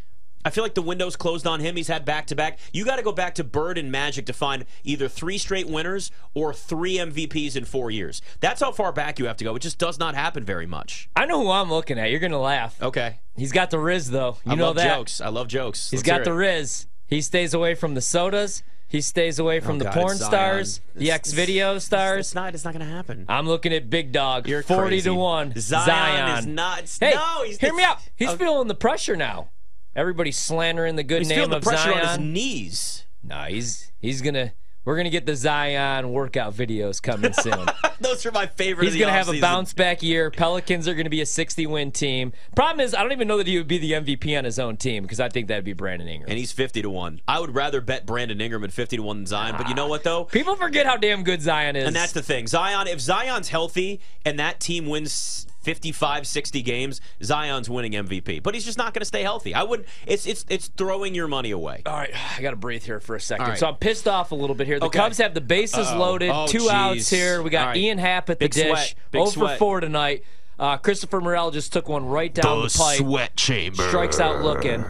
I 0.44 0.50
feel 0.50 0.62
like 0.64 0.74
the 0.74 0.82
window's 0.82 1.16
closed 1.16 1.46
on 1.46 1.60
him. 1.60 1.76
He's 1.76 1.88
had 1.88 2.04
back 2.04 2.26
to 2.28 2.36
back. 2.36 2.58
You 2.72 2.84
got 2.84 2.96
to 2.96 3.02
go 3.02 3.12
back 3.12 3.34
to 3.36 3.44
Bird 3.44 3.76
and 3.76 3.90
Magic 3.92 4.24
to 4.26 4.32
find 4.32 4.64
either 4.84 5.08
three 5.08 5.36
straight 5.36 5.68
winners 5.68 6.10
or 6.34 6.54
three 6.54 6.94
MVPs 6.96 7.56
in 7.56 7.64
four 7.64 7.90
years. 7.90 8.22
That's 8.40 8.60
how 8.60 8.72
far 8.72 8.92
back 8.92 9.18
you 9.18 9.26
have 9.26 9.36
to 9.38 9.44
go. 9.44 9.56
It 9.56 9.60
just 9.62 9.78
does 9.78 9.98
not 9.98 10.14
happen 10.14 10.44
very 10.44 10.66
much. 10.66 11.08
I 11.16 11.26
know 11.26 11.42
who 11.42 11.50
I'm 11.50 11.68
looking 11.70 11.98
at. 11.98 12.10
You're 12.10 12.20
gonna 12.20 12.40
laugh. 12.40 12.80
Okay. 12.80 13.18
He's 13.36 13.52
got 13.52 13.70
the 13.70 13.78
Riz 13.78 14.10
though. 14.10 14.36
You 14.46 14.52
I 14.52 14.54
know 14.54 14.66
love 14.68 14.76
that. 14.76 14.96
jokes. 14.96 15.20
I 15.20 15.28
love 15.28 15.48
jokes. 15.48 15.90
He's 15.90 16.00
Let's 16.00 16.08
got 16.08 16.24
the. 16.24 16.32
Riz. 16.32 16.86
He 17.06 17.20
stays 17.20 17.52
away 17.54 17.74
from 17.74 17.94
the 17.94 18.00
sodas. 18.00 18.62
He 18.86 19.02
stays 19.02 19.38
away 19.38 19.60
from 19.60 19.76
Oh, 19.76 19.78
the 19.80 19.84
God, 19.84 19.94
porn 19.94 20.12
it's 20.16 20.24
stars, 20.24 20.80
the 20.94 21.10
X 21.10 21.32
video 21.32 21.78
stars. 21.78 22.20
It's 22.20 22.34
not. 22.34 22.54
It's 22.54 22.64
not 22.64 22.72
going 22.72 22.86
to 22.86 22.90
happen. 22.90 23.26
I'm 23.28 23.46
looking 23.46 23.70
at 23.74 23.90
Big 23.90 24.12
Dog. 24.12 24.48
You're 24.48 24.62
40 24.62 24.88
crazy. 24.88 25.10
to 25.10 25.14
1. 25.14 25.52
Zion, 25.58 26.38
is 26.38 26.46
not. 26.46 26.96
Hey, 26.98 27.12
no, 27.14 27.42
he's 27.44 27.58
hear 27.58 27.68
the- 27.70 27.76
me 27.76 27.82
out. 27.82 27.98
He's 28.16 28.30
Oh, 28.30 28.36
feeling 28.38 28.66
the 28.66 28.74
pressure 28.74 29.14
now. 29.14 29.48
Everybody's 29.98 30.38
slandering 30.38 30.94
the 30.94 31.02
good 31.02 31.18
He's 31.22 31.28
name 31.28 31.52
of 31.52 31.62
pressure 31.64 31.90
Zion. 31.90 32.06
on 32.06 32.08
his 32.08 32.18
knees. 32.32 33.04
No, 33.24 33.42
he's 33.48 33.90
he's 33.98 34.22
gonna. 34.22 34.52
We're 34.84 34.96
gonna 34.96 35.10
get 35.10 35.26
the 35.26 35.34
Zion 35.36 36.12
workout 36.12 36.54
videos 36.54 37.02
coming 37.02 37.32
soon. 37.32 37.66
Those 38.00 38.24
are 38.24 38.30
my 38.30 38.46
favorite. 38.46 38.84
He's 38.84 38.94
of 38.94 38.98
the 38.98 39.04
going 39.04 39.12
to 39.12 39.18
have 39.18 39.28
a 39.28 39.40
bounce 39.40 39.74
back 39.74 40.02
year. 40.04 40.30
Pelicans 40.30 40.86
are 40.88 40.94
going 40.94 41.04
to 41.04 41.10
be 41.10 41.20
a 41.20 41.26
60 41.26 41.66
win 41.66 41.90
team. 41.90 42.32
Problem 42.54 42.80
is, 42.80 42.94
I 42.94 43.02
don't 43.02 43.10
even 43.12 43.26
know 43.28 43.36
that 43.38 43.46
he 43.48 43.58
would 43.58 43.66
be 43.68 43.78
the 43.78 43.92
MVP 43.92 44.38
on 44.38 44.44
his 44.44 44.58
own 44.58 44.76
team 44.76 45.02
because 45.02 45.18
I 45.20 45.28
think 45.28 45.48
that'd 45.48 45.64
be 45.64 45.72
Brandon 45.74 46.06
Ingram. 46.08 46.30
and 46.30 46.38
he's 46.38 46.52
fifty 46.52 46.80
to 46.80 46.88
one. 46.88 47.20
I 47.26 47.40
would 47.40 47.54
rather 47.54 47.80
bet 47.80 48.06
Brandon 48.06 48.40
Ingram 48.40 48.62
at 48.64 48.72
fifty 48.72 48.96
to 48.96 49.02
one 49.02 49.18
than 49.18 49.26
Zion. 49.26 49.56
But 49.58 49.68
you 49.68 49.74
know 49.74 49.88
what 49.88 50.04
though? 50.04 50.24
People 50.24 50.54
forget 50.54 50.86
how 50.86 50.96
damn 50.96 51.24
good 51.24 51.42
Zion 51.42 51.74
is. 51.76 51.86
And 51.88 51.94
that's 51.96 52.12
the 52.12 52.22
thing. 52.22 52.46
Zion, 52.46 52.86
if 52.86 53.00
Zion's 53.00 53.48
healthy 53.48 54.00
and 54.24 54.38
that 54.38 54.60
team 54.60 54.86
wins 54.86 55.46
55, 55.68 56.26
60 56.26 56.62
games, 56.62 57.00
Zion's 57.22 57.68
winning 57.68 57.92
MVP. 57.92 58.42
But 58.42 58.54
he's 58.54 58.64
just 58.64 58.78
not 58.78 58.94
going 58.94 59.00
to 59.02 59.04
stay 59.06 59.22
healthy. 59.22 59.54
I 59.54 59.64
would. 59.64 59.84
It's 60.06 60.26
it's 60.26 60.46
it's 60.48 60.68
throwing 60.68 61.14
your 61.14 61.28
money 61.28 61.50
away. 61.50 61.82
All 61.84 61.92
right, 61.92 62.10
I 62.38 62.40
got 62.40 62.50
to 62.52 62.56
breathe 62.56 62.82
here 62.84 63.00
for 63.00 63.16
a 63.16 63.20
second. 63.20 63.44
All 63.44 63.50
right. 63.50 63.58
So 63.58 63.66
I'm 63.68 63.74
pissed 63.76 64.08
off 64.08 64.32
a 64.32 64.34
little 64.34 64.56
bit 64.56 64.66
here. 64.66 64.78
The 64.80 64.86
Okay. 64.86 64.98
Cubs 64.98 65.18
have 65.18 65.34
the 65.34 65.42
bases 65.42 65.86
Uh-oh. 65.88 65.98
loaded, 65.98 66.30
Oh, 66.32 66.46
two 66.46 66.60
geez. 66.60 66.70
outs 66.70 67.10
here. 67.10 67.42
We 67.42 67.50
got 67.50 67.60
All 67.60 67.66
right. 67.68 67.76
Ian 67.76 67.98
Happ 67.98 68.30
at 68.30 68.38
the 68.38 68.48
dish. 68.48 68.66
sweat. 68.66 68.94
Big 69.10 69.18
0 69.20 69.26
for 69.26 69.32
sweat. 69.32 69.58
4 69.58 69.80
tonight. 69.80 70.24
Uh, 70.58 70.78
Christopher 70.78 71.20
Morel 71.20 71.50
just 71.50 71.70
took 71.70 71.86
one 71.86 72.06
right 72.06 72.32
down 72.32 72.62
the, 72.62 72.74
pipe. 72.74 72.96
sweat 72.98 73.36
chamber. 73.36 73.86
Strikes 73.88 74.18
out 74.20 74.42
looking. 74.42 74.86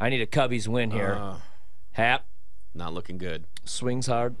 I 0.00 0.08
need 0.10 0.20
a 0.20 0.26
Cubbies 0.26 0.66
win 0.66 0.90
here. 0.90 1.14
Uh. 1.14 1.34
Happ 1.92 2.26
Not 2.74 2.92
looking 2.92 3.18
good. 3.18 3.44
swings 3.64 4.08
hard. 4.08 4.34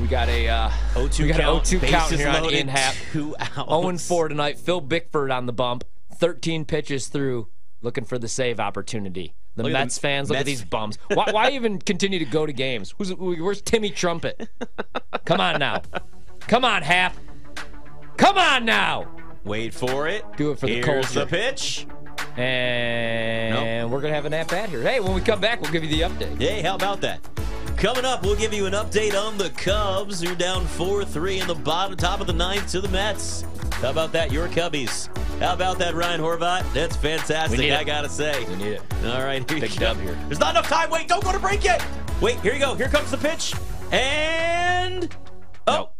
We 0.00 0.08
got 0.08 0.28
a 0.28 0.48
uh, 0.48 0.68
0-2 0.94 1.20
we 1.20 1.28
got 1.28 1.40
count. 1.40 1.72
an 1.72 1.80
0-2 1.80 1.88
count 1.88 2.12
here 2.12 2.28
on 2.28 2.68
Happ. 2.68 2.94
Two 3.12 3.36
outs. 3.38 3.54
0 3.54 3.88
and 3.88 4.00
4 4.00 4.28
tonight. 4.28 4.58
Phil 4.58 4.80
Bickford 4.80 5.30
on 5.30 5.46
the 5.46 5.52
bump. 5.52 5.84
13 6.14 6.64
pitches 6.64 7.08
through, 7.08 7.48
looking 7.80 8.04
for 8.04 8.18
the 8.18 8.28
save 8.28 8.58
opportunity. 8.60 9.34
The 9.56 9.62
Look 9.62 9.70
at 9.70 9.74
the 9.74 9.84
Mets 9.84 9.98
fans, 9.98 10.30
look 10.30 10.38
at 10.38 10.46
these 10.46 10.64
bums. 10.64 10.98
Why, 11.12 11.30
why 11.30 11.50
even 11.52 11.78
continue 11.78 12.18
to 12.18 12.24
go 12.24 12.44
to 12.44 12.52
games? 12.52 12.92
Who's, 12.98 13.14
where's 13.14 13.62
Timmy 13.62 13.90
Trumpet? 13.90 14.48
Come 15.24 15.40
on 15.40 15.60
now. 15.60 15.82
Come 16.40 16.64
on, 16.64 16.82
Happ. 16.82 17.16
Come 18.16 18.36
on 18.36 18.64
now. 18.64 19.08
Wait 19.44 19.72
for 19.74 20.08
it. 20.08 20.24
Do 20.36 20.50
it 20.50 20.58
for 20.58 20.66
the 20.66 20.74
Here's 20.74 20.84
culture. 20.84 21.20
the 21.20 21.26
pitch. 21.26 21.86
And 22.36 23.90
we're 23.90 24.00
going 24.00 24.10
to 24.10 24.14
have 24.14 24.24
an 24.24 24.34
at 24.34 24.48
bat 24.48 24.70
here. 24.70 24.82
Hey, 24.82 24.98
when 24.98 25.14
we 25.14 25.20
come 25.20 25.40
back, 25.40 25.60
we'll 25.60 25.70
give 25.70 25.84
you 25.84 25.90
the 25.90 26.00
update. 26.00 26.40
Hey, 26.40 26.62
how 26.62 26.74
about 26.74 27.00
that? 27.02 27.20
Coming 27.84 28.06
up, 28.06 28.22
we'll 28.22 28.34
give 28.34 28.54
you 28.54 28.64
an 28.64 28.72
update 28.72 29.14
on 29.14 29.36
the 29.36 29.50
Cubs, 29.50 30.18
who 30.18 30.34
down 30.34 30.64
4-3 30.64 31.42
in 31.42 31.46
the 31.46 31.54
bottom 31.54 31.98
top 31.98 32.22
of 32.22 32.26
the 32.26 32.32
ninth 32.32 32.70
to 32.70 32.80
the 32.80 32.88
Mets. 32.88 33.44
How 33.72 33.90
about 33.90 34.10
that, 34.12 34.32
your 34.32 34.48
Cubbies? 34.48 35.14
How 35.38 35.52
about 35.52 35.76
that, 35.80 35.94
Ryan 35.94 36.18
Horvat? 36.18 36.72
That's 36.72 36.96
fantastic, 36.96 37.60
I 37.60 37.82
it. 37.82 37.84
gotta 37.84 38.08
say. 38.08 38.42
We 38.46 38.56
need 38.56 38.72
it. 38.72 38.82
All 39.04 39.22
right, 39.22 39.46
here 39.50 39.58
you 39.58 39.68
Big 39.68 39.78
go. 39.78 39.92
dub 39.92 39.98
here. 39.98 40.14
There's 40.28 40.40
not 40.40 40.52
enough 40.52 40.66
time. 40.66 40.88
Wait, 40.88 41.08
don't 41.08 41.22
go 41.22 41.30
to 41.30 41.38
break 41.38 41.62
yet. 41.62 41.84
Wait, 42.22 42.40
here 42.40 42.54
you 42.54 42.58
go. 42.58 42.74
Here 42.74 42.88
comes 42.88 43.10
the 43.10 43.18
pitch. 43.18 43.52
And 43.92 45.14
oh, 45.66 45.90